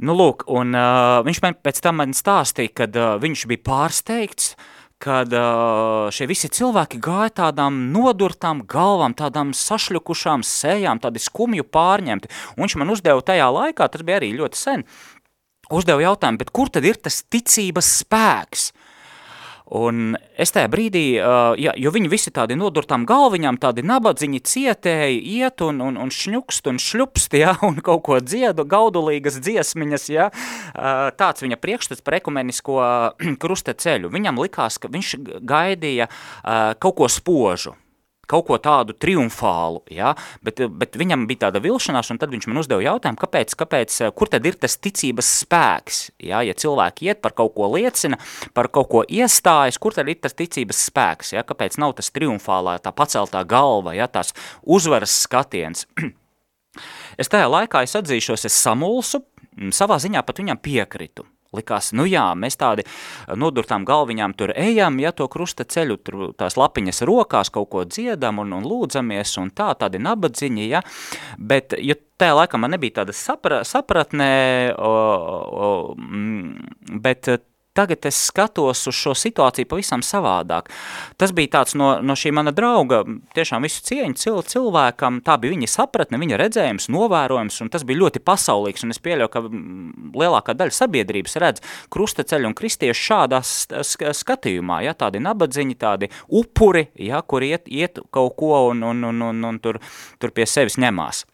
[0.00, 4.54] Nu, lūk, un uh, viņš man pēc tam man stāstīja, kad uh, viņš bija pārsteigts,
[4.54, 11.64] uh, kad uh, šie visi cilvēki gāja tādām nodurtām galvām, tādām sašļukušām sejām, tādi skumju
[11.72, 12.28] pārņemti.
[12.56, 14.84] Un viņš man uzdeva tajā laikā, tas bija arī ļoti sen,
[15.72, 18.70] uzdeva jautājumu, bet kur tad ir tas ticības spēks?
[19.70, 25.20] Un es tajā brīdī, uh, ja, jo viņi visi tādi nodurtām galviņām, tādi nabadziņi cietēji
[25.38, 30.30] iet un, un, un šņukst un šļupst, ja, un kaut ko dziedu, gaudulīgas dziesmiņas, ja,
[30.34, 32.80] uh, tāds viņa priekšstats par ekumenisko
[33.42, 34.10] krusta ceļu.
[34.10, 35.14] Viņam likās, ka viņš
[35.46, 37.76] gaidīja uh, kaut ko spožu,
[38.30, 40.14] kaut ko tādu triumfālu, ja?
[40.46, 44.30] bet, bet viņam bija tāda vilšanās, un tad viņš man uzdeva jautājumu, kāpēc, kāpēc, kur
[44.32, 48.20] tad ir tas ticības spēks, ja, ja cilvēki iet par kaut ko liecina,
[48.56, 51.44] par kaut ko iestājas, kur tad ir tas ticības spēks, ja?
[51.46, 54.08] kāpēc nav tas triumfālā, tā paceltā galva, ja?
[54.10, 55.86] tās uzvaras skatiens.
[57.20, 59.24] es tajā laikā, es atzīšos, es samulsu,
[59.74, 62.84] savā ziņā pat viņam piekritu, Likās, nu jā, mēs tādi
[63.34, 68.38] nodurtām galviņām tur ejam, ja to krusta ceļu, tur tās lapiņas rokās kaut ko dziedam
[68.38, 70.84] un, un lūdzamies un tā, tādi nabadziņi, ja,
[71.38, 74.30] bet, ja tajā laikā man nebija tāda sapra, sapratnē,
[74.78, 74.94] o,
[75.66, 75.72] o,
[77.02, 77.32] bet
[77.76, 80.70] tagad es skatos uz šo situāciju pavisam savādāk.
[81.20, 83.02] Tas bija tāds no, no šī mana drauga,
[83.36, 88.02] tiešām visu cieņu cil, cilvēkam, tā bija viņa sapratne, viņa redzējums, novērojums, un tas bija
[88.02, 89.44] ļoti pasaulīgs, un es pieļauju, ka
[90.22, 97.22] lielākā daļa sabiedrības redz krustaceļu un kristiešu šādā skatījumā, ja, tādi nabadziņi, tādi upuri, ja,
[97.22, 99.80] kur iet, iet kaut ko un, un, un, un, un tur,
[100.18, 101.24] tur pie sevis ņemās.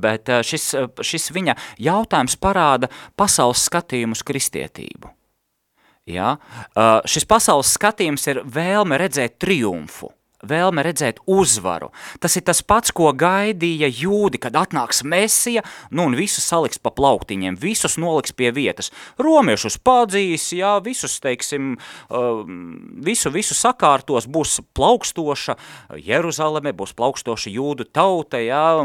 [0.00, 0.70] Bet eh, šis,
[1.04, 2.88] šis viņa jautājums parāda
[3.20, 5.12] pasaules skatījumu uz kristietību.
[6.04, 6.36] Ja?
[6.76, 10.10] Uh, šis pasaules skatījums ir vēlme redzēt triumfu,
[10.44, 11.88] vēlme redzēt uzvaru.
[12.20, 16.92] Tas ir tas pats, ko gaidīja jūdi, kad atnāks mesija, nu un visus saliks pa
[16.92, 18.92] plauktiņiem, visus noliks pie vietas.
[19.16, 21.78] Romiešus padzīs, jā, visus, teiksim,
[22.12, 22.44] uh,
[23.08, 25.56] visu, visu sakārtos, būs plaukstoša
[26.04, 28.84] Jeruzaleme, būs plaukstoša jūdu tauta, jā,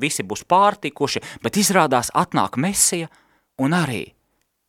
[0.00, 3.12] visi būs pārtikuši, bet izrādās atnāk mesija
[3.60, 4.06] un arī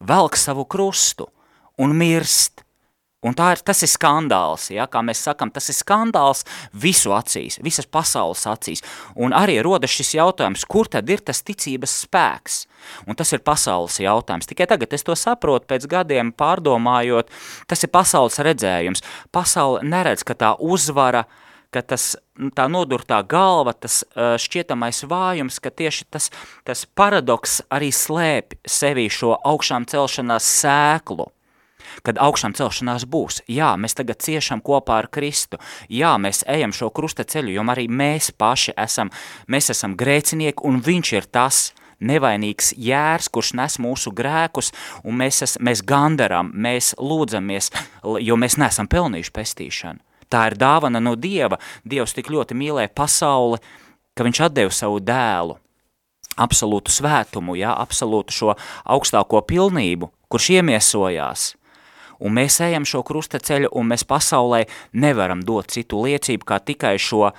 [0.03, 1.31] velk savu krustu–
[1.79, 2.63] un mirst,
[3.19, 7.57] Un tā ir, tas ir skandāls, ja, kā mēs sakam, tas ir skandāls visu acīs,
[7.59, 8.79] visas pasaules acīs.
[9.19, 12.61] Un arī rodas šis jautājums, kur tad ir tas ticības spēks?
[13.11, 14.47] Un tas ir pasaules jautājums.
[14.47, 17.27] Tikai tagad es to saprotu pēc gadiem pārdomājot,
[17.67, 19.03] tas ir pasaules redzējums.
[19.35, 21.25] Pasaule neredz, ka tā uzvara,
[21.75, 22.13] ka tas,
[22.55, 26.29] tā nodurtā galva, tas šķietamais vājums, ka tieši tas,
[26.63, 31.27] tas paradoks arī slēp sevī šo augšām celšanās sēklu
[32.06, 33.41] kad augšām celšanās būs.
[33.49, 35.60] Jā, mēs tagad ciešam kopā ar Kristu.
[35.89, 39.12] Jā, mēs ejam šo krusta ceļu, jo arī mēs paši esam,
[39.47, 44.71] mēs esam grēcinieki un viņš ir tas, nevainīgs jērs, kurš nes mūsu grēkus,
[45.04, 47.71] un mēs, es, mēs gandaram, mēs lūdzamies,
[48.23, 50.04] jo mēs neesam pelnījuši pestīšanu.
[50.30, 51.58] Tā ir dāvana no Dieva.
[51.84, 53.58] Dievs tik ļoti mīlēja pasauli,
[54.13, 55.58] ka viņš atdeva savu dēlu,
[56.38, 58.54] absolūtu svētumu, jā, absolūtu šo
[58.86, 61.54] augstāko pilnību, kurš iemiesojās
[62.19, 66.97] un mēs ejam šo krusta ceļu, un mēs pasaulē nevaram dot citu liecību, kā tikai
[66.99, 67.32] šo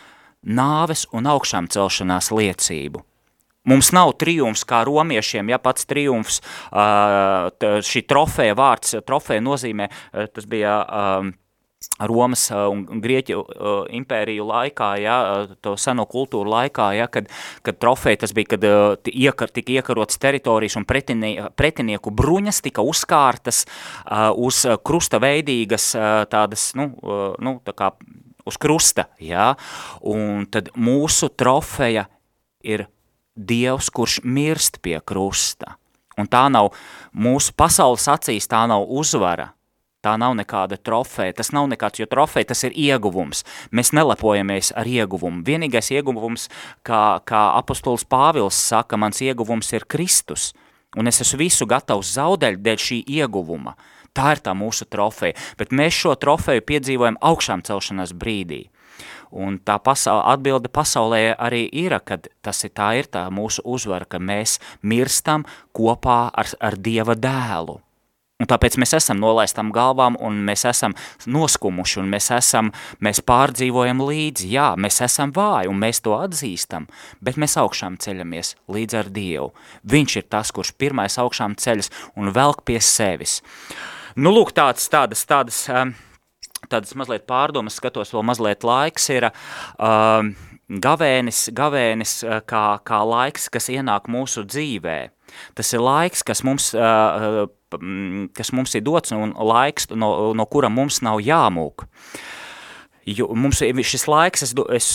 [0.46, 3.04] nāves un augšām celšanās liecību.
[3.68, 6.40] Mums nav triumfs kā romiešiem, ja pats triumfs,
[7.90, 9.90] šī trofeja vārds, trofeja nozīmē,
[10.32, 10.78] tas bija
[12.00, 13.40] Romas un Grieķu
[13.96, 15.16] impēriju laikā, ja,
[15.64, 17.30] to seno kultūru laikā, ja, kad,
[17.64, 18.66] kad trofeja tas bija, kad
[19.08, 23.62] iekar, tika iekarotas teritorijas un pretinie, pretinieku bruņas tika uzkārtas
[24.36, 25.90] uz krusta veidīgas
[26.32, 26.90] tādas, nu,
[27.40, 27.92] nu tā kā
[28.48, 29.54] uz krusta, ja,
[30.00, 32.08] un tad mūsu trofeja
[32.60, 32.88] ir
[33.40, 35.78] Dievs, kurš mirst pie krusta.
[36.20, 36.74] Un tā nav
[37.16, 39.54] mūsu pasaules acīs, tā nav uzvara,
[40.00, 43.42] Tā nav nekāda trofeja, tas nav nekāds, jo trofeja tas ir ieguvums.
[43.68, 45.42] Mēs nelepojamies ar ieguvumu.
[45.44, 46.46] Vienīgais ieguvums,
[46.88, 50.54] kā, kā apostols Pāvils saka, mans ieguvums ir Kristus,
[50.96, 53.76] un es esmu visu gatavs zaudēt dēļ šī ieguvuma.
[54.16, 58.62] Tā ir tā mūsu trofeja, bet mēs šo trofeju piedzīvojam augšām celšanās brīdī.
[59.30, 64.08] Un tā pasaule, atbilde pasaulē arī ir, kad tas ir tā ir tā mūsu uzvara,
[64.08, 65.44] ka mēs mirstam
[65.76, 67.82] kopā ar, ar Dieva dēlu.
[68.40, 70.94] Un tāpēc mēs esam nolaistām galvām un mēs esam
[71.28, 72.72] noskumuši un mēs, esam,
[73.04, 74.48] mēs pārdzīvojam līdzi.
[74.54, 76.88] Jā, mēs esam vāji un mēs to atzīstam,
[77.20, 79.50] bet mēs augšām ceļamies līdz ar Dievu.
[79.92, 83.40] Viņš ir tas, kurš pirmais augšām ceļas un velk pie sevis.
[84.16, 85.92] Nu, lūk, tāds, tādas, tādas, um,
[86.72, 90.24] tādas mazliet pārdomas, skatos vēl mazliet laiks ir, uh,
[90.88, 94.98] gavēnis, gavēnis uh, kā, kā laiks, kas ienāk mūsu dzīvē.
[95.58, 97.46] Tas ir laiks, kas mums uh,
[98.34, 101.86] kas mums ir dots un laiks, no, no kura mums nav jāmūk.
[103.06, 104.88] Jo mums šis laiks, es, es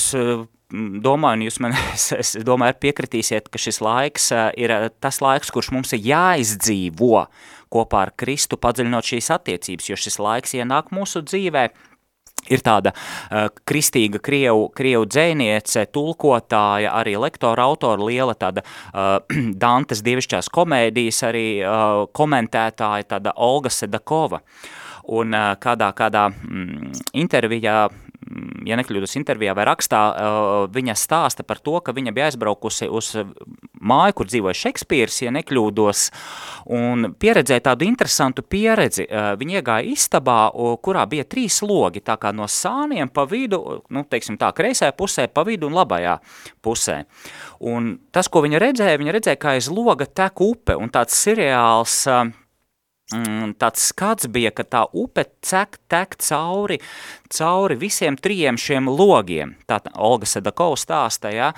[0.71, 5.71] domāju, un jūs man, es, es domāju, piekritīsiet, ka šis laiks ir tas laiks, kurš
[5.75, 7.25] mums ir jāizdzīvo
[7.73, 11.69] kopā ar Kristu, padziļinot šīs attiecības, jo šis laiks ienāk mūsu dzīvē,
[12.53, 19.17] Ir tāda uh, kristīga krievu, krievu dzēniece, tulkotāja, arī lektora autora, liela tāda uh,
[19.63, 24.43] Dantes dievišķās komēdijas, arī uh, komentētāja, tāda Olga Sedakova.
[25.15, 27.85] Un uh, kādā, kādā mm, intervijā
[28.67, 30.01] ja nekļūdos intervijā vai rakstā,
[30.73, 33.11] viņa stāsta par to, ka viņa bija aizbraukusi uz
[33.85, 36.03] māju, kur dzīvoja Šekspīrs, ja nekļūdos,
[36.75, 39.07] un pieredzēja tādu interesantu pieredzi.
[39.09, 40.39] Viņa iegāja istabā,
[40.85, 43.61] kurā bija trīs logi, tā kā no sāniem pa vidu,
[43.93, 46.17] nu, teiksim tā, kreisajā pusē, pa vidu un labajā
[46.65, 47.03] pusē.
[47.65, 52.01] Un tas, ko viņa redzēja, viņa redzēja, kā aiz loga tek upe, un tāds seriāls
[52.11, 52.25] uh,
[53.61, 56.79] tāds skats bija, ka tā upe cek, tek cauri,
[57.29, 59.55] cauri visiem trijiem šiem logiem.
[59.69, 61.51] Tā Olga Sedakova stāsta, ja,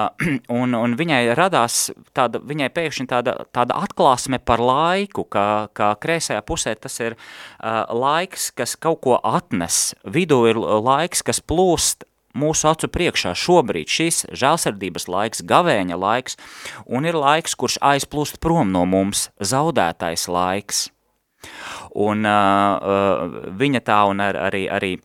[0.60, 6.40] un, un viņai radās tāda, viņai pēkšņi tāda, tāda atklāsme par laiku, ka, ka kreisajā
[6.46, 7.18] pusē tas ir
[7.60, 14.24] laiks, kas kaut ko atnes, vidū ir laiks, kas plūst mūsu acu priekšā šobrīd šis
[14.36, 16.38] žēlsardības laiks, gavēņa laiks,
[16.86, 20.86] un ir laiks, kurš aizplūst prom no mums, zaudētais laiks.
[21.96, 24.96] Un uh, uh, viņa tā un ar, arī, arī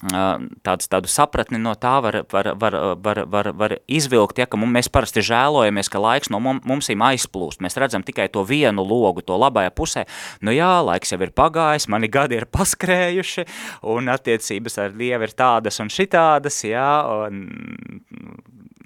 [0.00, 4.90] tāds, tādu sapratni no tā var, var, var, var, var, var izvilkt, ja, ka mēs
[4.92, 7.62] parasti žēlojamies, ka laiks no mums ir aizplūst.
[7.64, 10.06] Mēs redzam tikai to vienu logu, to labajā pusē.
[10.40, 13.46] Nu jā, laiks jau ir pagājis, mani gadi ir paskrējuši,
[13.92, 16.90] un attiecības ar Dievu ir tādas un šitādas, jā,
[17.26, 17.46] un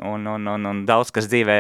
[0.03, 1.59] un, un, un, un daudz kas dzīvē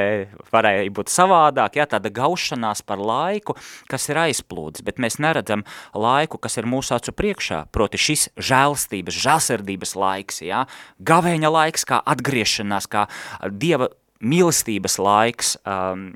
[0.53, 3.57] varēja būt savādāk, jā, tāda gaušanās par laiku,
[3.90, 9.20] kas ir aizplūdis, bet mēs neredzam laiku, kas ir mūsu acu priekšā, proti šis žēlstības,
[9.27, 10.64] žēlsirdības laiks, jā,
[10.99, 13.07] gavēņa laiks, kā atgriešanās, kā
[13.53, 13.90] Dieva
[14.25, 16.09] mīlestības laiks, um,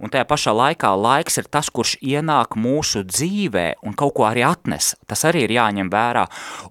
[0.00, 4.44] un tajā pašā laikā laiks ir tas, kurš ienāk mūsu dzīvē un kaut ko arī
[4.48, 4.94] atnes.
[5.08, 6.26] Tas arī ir jāņem vērā.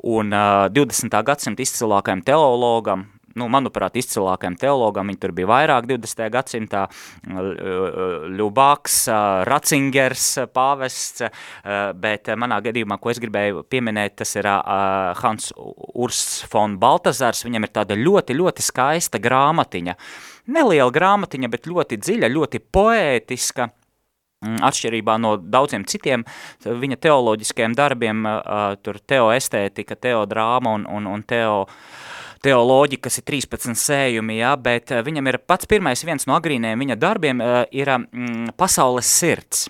[0.09, 1.13] Un uh, 20.
[1.25, 3.07] gadsimta izcilākajam teologam,
[3.39, 6.29] nu, manuprāt, izcilākajam teologam, viņi tur bija vairāk 20.
[6.33, 6.85] gadsimtā,
[8.37, 8.97] Ļubāks,
[9.49, 11.25] Ratzingers, pāvests,
[11.99, 17.73] bet manā gadījumā, ko es gribēju pieminēt, tas ir Hans Urs von Baltazars, viņam ir
[17.73, 19.95] tāda ļoti, ļoti skaista grāmatiņa,
[20.53, 23.69] neliela grāmatiņa, bet ļoti dziļa, ļoti poētiska,
[24.43, 26.25] mm, atšķirībā no daudziem citiem
[26.65, 28.25] viņa teoloģiskajiem darbiem,
[28.83, 31.63] tur teoestētika, teodrāma un, un, un teo
[32.43, 36.83] teoloģi, kas ir 13 sējumi, ja, bet eh, viņam ir pats pirmais viens no agrīniem
[36.83, 39.67] viņa darbiem eh, ir mm, pasaules sirds.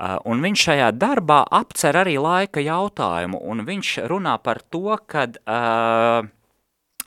[0.00, 5.38] Eh, un viņš šajā darbā apcer arī laika jautājumu, un viņš runā par to, kad
[5.44, 6.26] uh,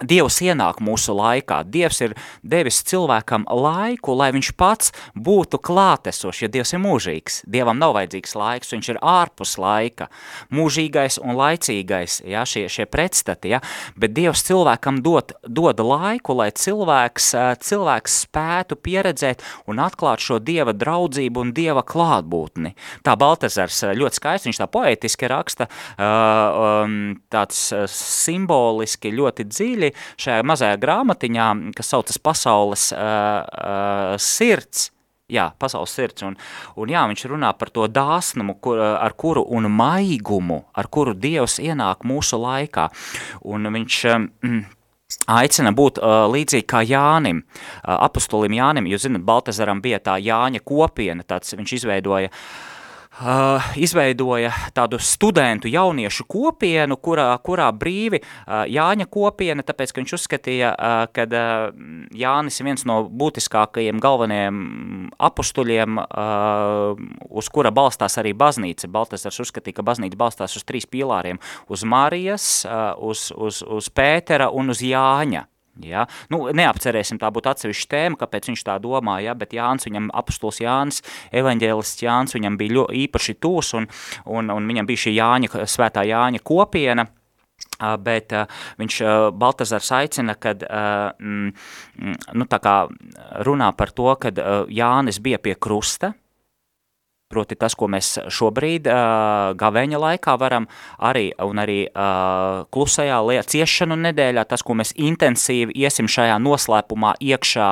[0.03, 1.61] Dievs ienāk mūsu laikā.
[1.63, 7.41] Dievs ir devis cilvēkam laiku, lai viņš pats būtu klātesošs, ja Dievs ir mūžīgs.
[7.49, 10.09] Dievam nav vajadzīgs laiks, viņš ir ārpus laika.
[10.53, 13.61] Mūžīgais un laicīgais, ja, šie, šie pretstati, ja,
[13.99, 17.31] bet Dievs cilvēkam dod, dod laiku, lai cilvēks,
[17.63, 22.73] cilvēks spētu pieredzēt un atklāt šo Dieva draudzību un Dieva klātbūtni.
[23.05, 25.69] Tā Baltazars ļoti skaisti, viņš tā poetiski raksta,
[27.33, 27.63] tāds
[27.93, 34.89] simboliski ļoti dziļi, šajā mazajā grāmatiņā, kas saucas Pasaules uh, uh, sirds,
[35.32, 36.38] jā, pasaules sirds, un,
[36.79, 41.60] un jā, viņš runā par to dāsnumu, kur, ar kuru un maigumu, ar kuru Dievs
[41.63, 42.89] ienāk mūsu laikā,
[43.49, 44.60] un viņš mm,
[45.34, 50.63] aicina būt uh, līdzīgi kā Jānim, uh, apustulim Jānim, jūs zinat, Baltazaram bija tā Jāņa
[50.65, 52.45] kopiena, tāds viņš izveidoja uh,
[53.13, 60.13] Uh, izveidoja tādu studentu jauniešu kopienu, kurā, kurā brīvi uh, Jāņa kopiena, tāpēc, ka viņš
[60.17, 61.28] uzskatīja, uh, ka
[62.17, 64.58] Jānis ir viens no būtiskākajiem galvenajiem
[65.21, 66.02] apustuļiem,
[67.30, 68.89] uz kura balstās arī baznīca.
[68.89, 71.38] Baltasars uzskatīja, ka baznīca balstās uz trīs pīlāriem–
[71.73, 72.65] uz Marijas,
[72.97, 75.45] uz, uz, uz Pētera un uz Jāņa.
[75.81, 76.05] Ja?
[76.29, 79.33] Nu, neapcerēsim, tā būtu atsevišķa tēma, kāpēc viņš tā domā, ja?
[79.38, 81.01] bet Jānis, viņam apustuls Jānis,
[81.33, 83.89] evaņģēlists Jānis, viņam bija ļo, īpaši tūs, un,
[84.29, 87.07] un, un viņam bija šī Jāņa, svētā Jāņa kopiena,
[88.03, 92.75] bet uh, viņš uh, Baltazars aicina, kad uh, mm, nu, tā kā
[93.47, 96.13] runā par to, kad Jānis bija pie krusta,
[97.34, 98.88] proti tas, ko mēs šobrīd
[99.60, 100.69] gavēņa laikā varam
[101.02, 101.80] arī, un arī
[102.74, 103.19] klusajā
[103.50, 107.69] ciešanu nedēļā, tas, ko mēs intensīvi iesim šajā noslēpumā iekšā,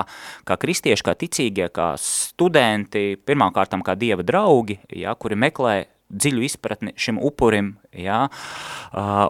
[0.50, 5.76] kā kristieši, kā ticīgie, kā studenti, pirmkārtam kā dieva draugi, ja, kuri meklē
[6.12, 8.28] dziļu izpratni šim upurim, uh,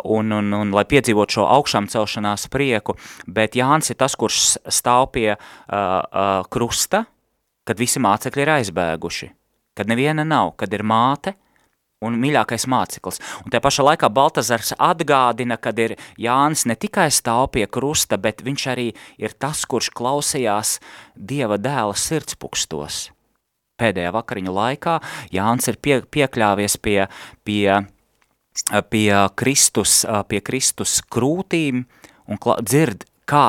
[0.03, 5.11] un, un, un lai piedzīvot šo augšām celšanās prieku, bet Jānis ir tas, kurš stāv
[5.15, 5.41] pie uh,
[5.75, 7.05] uh, krusta,
[7.67, 9.31] kad visi mācekļi ir aizbēguši
[9.77, 11.35] kad neviena nav, kad ir māte
[12.01, 13.21] un mīļākais māceklis.
[13.45, 18.41] Un tajā pašā laikā Baltazars atgādina, kad ir Jānis ne tikai stāv pie krusta, bet
[18.45, 18.89] viņš arī
[19.21, 20.79] ir tas, kurš klausījās
[21.15, 23.09] Dieva dēla sirdspūkstos.
[23.81, 24.97] Pēdējā vakariņu laikā
[25.33, 27.05] Jānis ir pie, piekļāvies pie,
[27.45, 27.77] pie,
[28.89, 29.07] pie,
[29.37, 31.85] Kristus, pie Kristus krūtīm
[32.29, 33.47] un dzird, kā,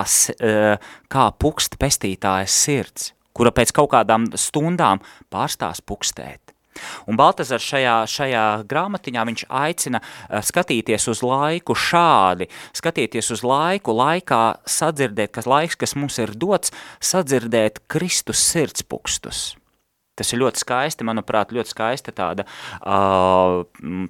[1.13, 6.53] kā pukst pestītājas sirds kura pēc kaut kādām stundām pārstās pukstēt.
[7.07, 13.95] Un Baltazars šajā, šajā grāmatiņā viņš aicina uh, skatīties uz laiku šādi, skatīties uz laiku,
[13.97, 16.73] laikā sadzirdēt, kas laiks, kas mums ir dots,
[17.05, 19.62] sadzirdēt Kristus sirdspūkstus.
[20.19, 22.45] Tas ir ļoti skaisti, manuprāt, ļoti skaista tāda,
[22.85, 23.63] uh,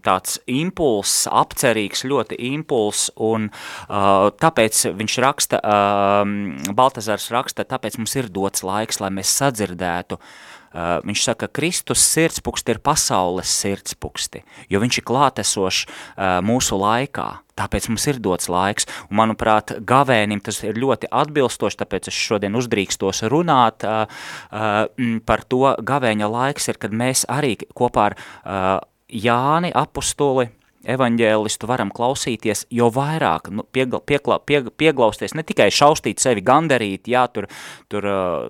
[0.03, 8.17] tāds impulss, apcerīgs ļoti impulss, un uh, tāpēc viņš raksta, uh, Baltazars raksta, tāpēc mums
[8.19, 14.43] ir dots laiks, lai mēs sadzirdētu uh, viņš saka, ka Kristus sirdspuksti ir pasaules sirdspuksti,
[14.73, 17.29] jo viņš ir klātesošs uh, mūsu laikā.
[17.59, 22.57] Tāpēc mums ir dots laiks, un manuprāt, gavēnim tas ir ļoti atbilstoši, tāpēc es šodien
[22.57, 24.07] uzdrīkstos runāt uh,
[24.49, 24.87] uh,
[25.29, 28.73] par to, gavēņa laiks ir, kad mēs arī kopā ar uh,
[29.13, 30.47] Jāni apustuli,
[30.89, 37.11] evaņģēlistu varam klausīties, jo vairāk nu, piegla, piegla, pieg, pieglausties, ne tikai šaustīt sevi gandarīt,
[37.13, 37.47] jā, tur,
[37.93, 38.49] tur uh,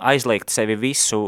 [0.00, 1.20] aizliegt sevi visu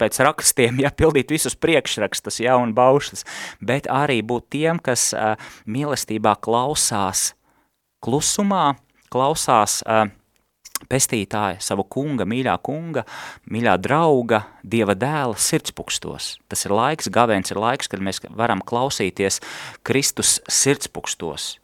[0.00, 3.24] pēc rakstiem, ja pildīt visus priekšrakstus, ja, un baušas,
[3.60, 5.34] bet arī būt tiem, kas uh,
[5.66, 7.32] mīlestībā klausās
[8.04, 8.76] klusumā,
[9.10, 10.06] klausās uh,
[10.86, 13.04] pestītāja, savu kunga, mīļā kunga,
[13.50, 16.36] mīļā drauga, Dieva dēla sirdspūkstos.
[16.48, 19.40] Tas ir laiks, gavēns ir laiks, kad mēs varam klausīties
[19.86, 21.54] Kristus sirdspūkstos,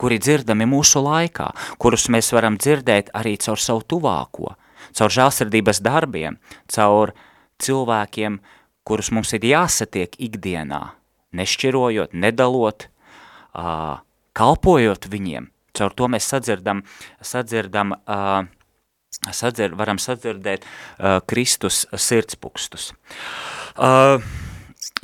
[0.00, 4.54] kuri dzirdami mūsu laikā, kurus mēs varam dzirdēt arī caur savu tuvāko,
[4.96, 6.38] caur žēlsirdības darbiem,
[6.70, 7.14] caur
[7.62, 8.40] cilvēkiem,
[8.88, 10.82] kurus mums ir jāsatiek ikdienā,
[11.36, 12.88] nešķirojot, nedalot,
[13.54, 14.00] uh,
[14.36, 15.50] kalpojot viņiem.
[15.76, 16.82] Caur to mēs sadzirdam,
[17.22, 18.48] sadzirdam uh,
[19.34, 22.90] sadzir, varam sadzirdēt uh, Kristus sirdspunkstus.
[23.76, 24.22] Uh,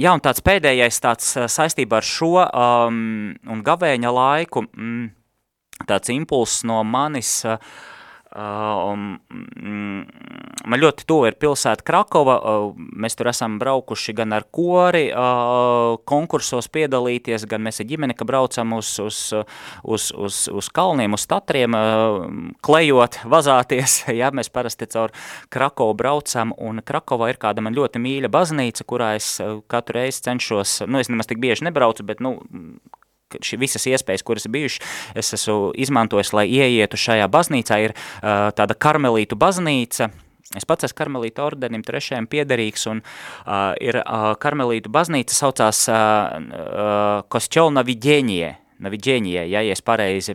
[0.00, 5.10] jā, un tāds pēdējais tāds saistībā ar šo um, un gavēņa laiku, mm,
[5.86, 7.60] tāds impulss no manis uh,
[10.66, 15.96] man ļoti tuvu ir pilsēta Krakova, uh, mēs tur esam braukuši gan ar kori uh,
[16.08, 19.20] konkursos piedalīties, gan mēs ar ģimeni, ka braucam uz, uz,
[19.84, 22.26] uz, uz, uz kalniem, uz tatriem, uh,
[22.66, 25.14] klejot, vazāties, ja, mēs parasti caur
[25.52, 29.36] Krakovu braucam, un Krakovā ir kāda man ļoti mīļa baznīca, kurā es
[29.72, 32.36] katru reizi cenšos, nu es nemaz tik bieži nebraucu, bet nu
[33.42, 38.52] šī visas iespējas, kuras ir bijušas, es esmu izmantojis, lai ieietu šajā baznīcā, ir uh,
[38.56, 40.12] tāda karmelītu baznīca,
[40.54, 45.96] Es pats esmu karmelītu ordenim trešajam piederīgs, un uh, ir uh, karmelītu baznīca saucās uh,
[46.38, 48.52] uh, Kostjolna Viģēņie,
[48.82, 50.34] Naviģēņie, ja, es pareizi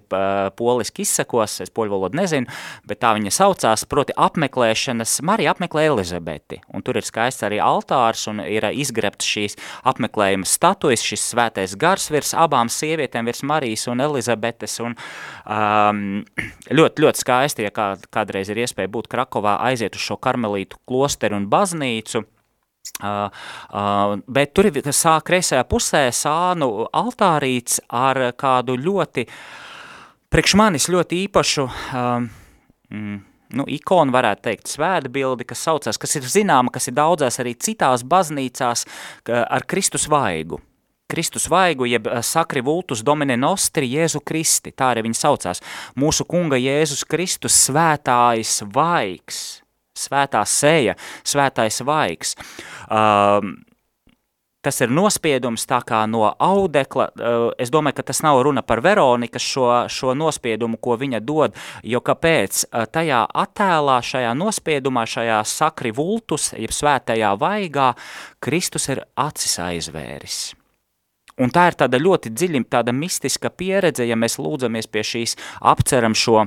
[0.58, 2.50] poliski izsakos, es poļu valodu nezinu,
[2.90, 8.26] bet tā viņa saucās, proti apmeklēšanas, Marija apmeklē Elizabeti, un tur ir skaists arī altārs,
[8.32, 9.58] un ir izgrebts šīs
[9.92, 16.04] apmeklējuma statujas, šis svētais gars virs abām sievietēm, virs Marijas un Elizabetes, un um,
[16.82, 21.38] ļoti, ļoti skaisti, ja kā, kādreiz ir iespēja būt Krakovā, aiziet uz šo karmelītu klosteru
[21.38, 22.26] un baznīcu,
[23.02, 23.30] Uh,
[23.74, 29.26] uh, bet tur sāk kreisajā pusē sānu altārīts ar kādu ļoti,
[30.34, 31.68] priekš manis ļoti īpašu,
[31.98, 32.28] um,
[32.90, 33.20] mm,
[33.58, 38.06] nu, ikonu varētu teikt, svētbildi, kas saucās, kas ir zināma, kas ir daudzās arī citās
[38.06, 38.86] baznīcās
[39.30, 40.62] ar Kristus vaigu.
[41.12, 45.62] Kristus vaigu, jeb sakri vultus domine nostri Jēzu Kristi, tā arī viņa saucās.
[46.00, 49.61] Mūsu kunga Jēzus Kristus svētājs vaigs
[49.98, 50.96] svētā seja,
[51.28, 52.36] svētais vaigs.
[52.88, 53.58] Um,
[54.62, 58.84] tas ir nospiedums tā kā no audekla, uh, es domāju, ka tas nav runa par
[58.86, 65.42] Veronikas šo, šo nospiedumu, ko viņa dod, jo kāpēc uh, tajā attēlā, šajā nospiedumā, šajā
[65.50, 67.92] sakri vultus, jeb svētajā vaigā,
[68.42, 70.42] Kristus ir acis aizvēris.
[71.42, 75.38] Un tā ir tāda ļoti dziļi, tāda mistiska pieredze, ja mēs lūdzamies pie šīs,
[75.72, 76.44] apceram šo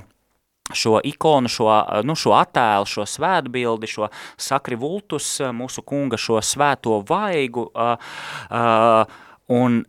[0.72, 1.68] šo ikonu, šo,
[2.08, 4.08] nu, šo attēlu, šo svētbildi, šo
[4.40, 8.14] sakri vultus, mūsu kunga šo svēto vaigu, uh,
[8.48, 9.18] uh,
[9.52, 9.82] un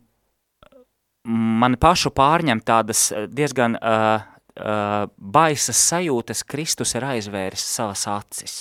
[1.26, 4.20] mani pašu pārņem tādas diezgan uh,
[4.60, 8.56] uh, baisas sajūtas, Kristus ir aizvēris savas acis.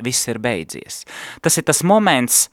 [0.00, 1.02] Viss ir beidzies.
[1.44, 2.46] Tas ir tas moments,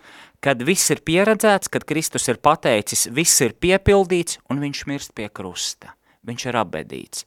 [0.44, 5.30] kad viss ir pieredzēts, kad Kristus ir pateicis, viss ir piepildīts un viņš mirst pie
[5.32, 5.96] krusta.
[6.28, 7.24] Viņš ir apbedīts.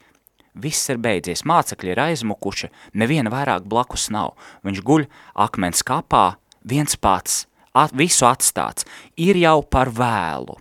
[0.54, 4.34] Viss ir beidzies, mācekļi ir aizmukuši, neviena vairāk blakus nav.
[4.66, 5.06] Viņš guļ
[5.38, 7.44] akmens kapā, viens pats,
[7.74, 8.86] at, visu atstāts.
[9.16, 10.58] Ir jau par vēlu.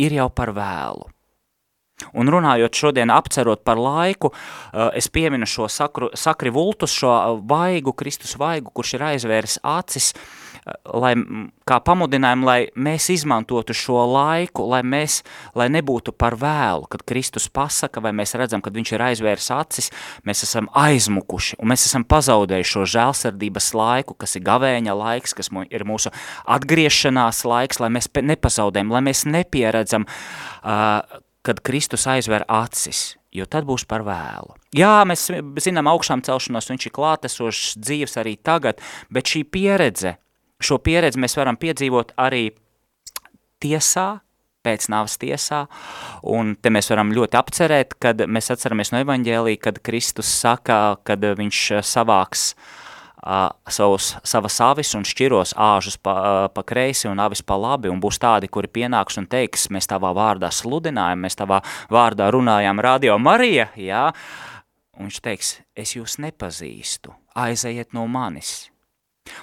[0.00, 1.10] Ir jau par vēlu.
[2.12, 7.94] Un runājot šodien apcerot par laiku, eh, es pieminu šo sakru, sakri vultus, šo vaigu,
[7.96, 11.12] Kristus vaigu, kurš ir aizvēris acis, uh, lai,
[11.68, 15.20] kā pamudinājumu, lai mēs izmantotu šo laiku, lai mēs,
[15.58, 19.90] lai nebūtu par vēlu, kad Kristus pasaka, vai mēs redzam, kad viņš ir aizvērs acis,
[20.26, 25.52] mēs esam aizmukuši, un mēs esam pazaudējuši šo žēlsardības laiku, kas ir gavēņa laiks, kas
[25.70, 26.12] ir mūsu
[26.56, 33.68] atgriešanās laiks, lai mēs nepazaudējam, lai mēs nepieredzam, uh, kad Kristus aizver acis, jo tad
[33.68, 34.56] būs par vēlu.
[34.74, 35.28] Jā, mēs
[35.62, 38.82] zinām augšām celšanos, viņš ir klātesošs dzīves arī tagad,
[39.14, 40.16] bet šī pieredze,
[40.62, 42.48] Šo pieredzi mēs varam piedzīvot arī
[43.60, 44.08] tiesā,
[44.66, 45.64] pēc nāves tiesā,
[46.26, 51.22] un te mēs varam ļoti apcerēt, kad mēs atceramies no evaņģēlī, kad Kristus saka, kad
[51.38, 57.44] viņš savāks uh, savus, savas avis un šķiros āžus pa, uh, pa kreisi un avis
[57.46, 61.62] pa labi, un būs tādi, kuri pienāks un teiks, mēs tavā vārdā sludinājam, mēs tavā
[61.92, 64.08] vārdā runājām Radio Marija, jā,
[64.96, 68.72] un viņš teiks, es jūs nepazīstu, aizejiet no manis,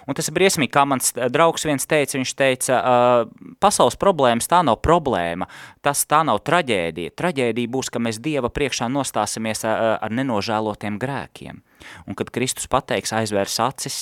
[0.07, 4.61] Un tas ir briesmīgi, kā mans draugs viens teica, viņš teica, uh, pasaules problēmas tā
[4.65, 5.49] nav problēma,
[5.83, 7.15] tas tā nav traģēdija.
[7.19, 11.63] Traģēdija būs, ka mēs Dieva priekšā nostāsimies ar, ar nenožēlotiem grēkiem.
[12.07, 13.97] Un kad Kristus pateiks, aizvērs acis,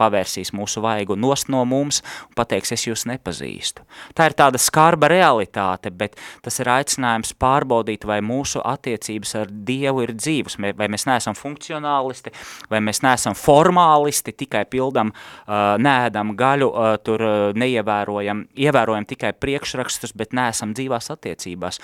[0.00, 3.84] pavērsīs mūsu vaigu nost no mums un pateiks, es jūs nepazīstu.
[4.16, 10.04] Tā ir tāda skarba realitāte, bet tas ir aicinājums pārbaudīt, vai mūsu attiecības ar Dievu
[10.04, 12.32] ir dzīvas, vai mēs neesam funkcionālisti,
[12.70, 19.32] vai mēs neesam formālisti, tikai pildam, uh, nēdam gaļu, uh, tur uh, neievērojam, ievērojam tikai
[19.40, 21.80] priekšrakstus, bet neesam dzīvās attiecībās.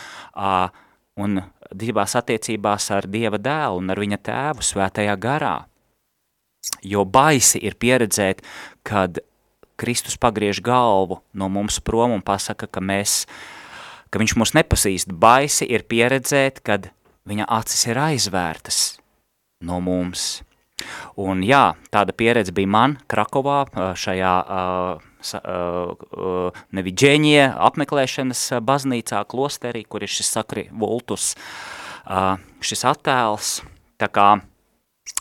[1.20, 1.42] Un
[1.74, 5.58] divās attiecībās ar Dieva dēlu un ar viņa tēvu svētajā garā.
[6.82, 8.42] jo baisi ir pieredzēt,
[8.86, 9.18] kad
[9.76, 13.26] Kristus pagriež galvu no mums prom un pasaka, ka mēs,
[14.10, 15.10] ka viņš mūs nepasīst.
[15.10, 16.90] Baisi ir pieredzēt, kad
[17.28, 18.80] viņa acis ir aizvērtas
[19.62, 20.42] no mums.
[21.18, 23.64] Un jā, tāda pieredze bija man Krakovā
[23.98, 25.11] šajā uh,
[26.76, 31.32] neviģēņie apmeklēšanas baznīcā, klosterī, kur ir šis sakri vultus,
[32.62, 33.60] šis attēls.
[34.02, 34.28] Tā kā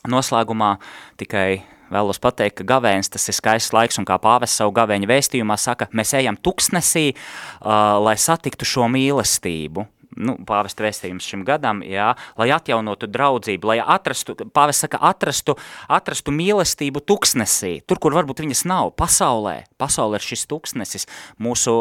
[0.10, 0.76] noslēgumā
[1.22, 5.58] tikai vēlos pateikt, ka gavēns tas ir skaists laiks, un kā pāvis savu gavēņa vēstījumā
[5.60, 9.86] saka, mēs ejam tuksnesī, uh, lai satiktu šo mīlestību,
[10.20, 15.56] nu, pāvesta vēstījums šim gadam, jā, lai atjaunotu draudzību, lai atrastu, pāvis saka, atrastu,
[15.92, 21.08] atrastu mīlestību tuksnesī, tur, kur varbūt viņas nav, pasaulē, pasaulē ir šis tuksnesis,
[21.42, 21.76] mūsu,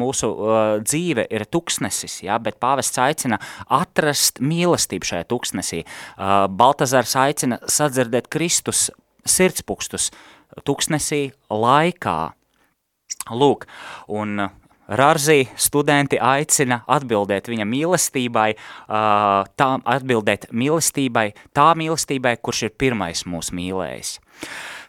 [0.00, 0.32] mūsu
[0.84, 3.40] dzīve ir tuksnesis, jā, bet pāvests aicina
[3.70, 5.84] atrast mīlestību šajā tuksnesī.
[6.60, 8.88] Baltazars aicina sadzirdēt Kristus
[9.28, 10.10] sirdspūkstus
[10.66, 12.18] tuksnesī laikā.
[13.30, 13.66] Lūk,
[14.08, 14.48] un
[14.90, 18.48] Rārzī studenti aicina atbildēt viņa mīlestībai,
[18.90, 24.16] tā, atbildēt mīlestībai, tā mīlestībai, kurš ir pirmais mūs mīlējis.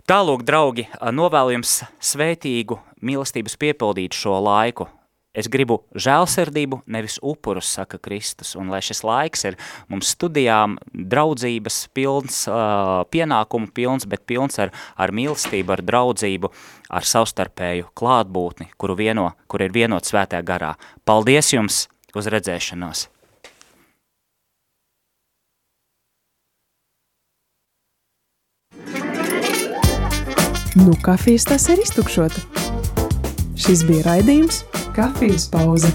[0.09, 4.89] Tālūk, draugi, novēlu jums svētīgu mīlestības piepildīt šo laiku,
[5.31, 9.55] Es gribu žēlsirdību, nevis upurus, saka Kristus, un lai šis laiks ir
[9.87, 16.51] mums studijām draudzības pilns, uh, pienākumu pilns, bet pilns ar, ar mīlestību, ar draudzību,
[16.91, 20.75] ar savstarpēju klātbūtni, kuru vieno, kur ir vienot svētā garā.
[21.07, 23.07] Paldies jums uz redzēšanos!
[30.75, 32.70] Nu, kafijas tas ir iztukšota.
[33.61, 34.63] Šis bija raidījums–
[34.95, 35.91] Kafijas pauze.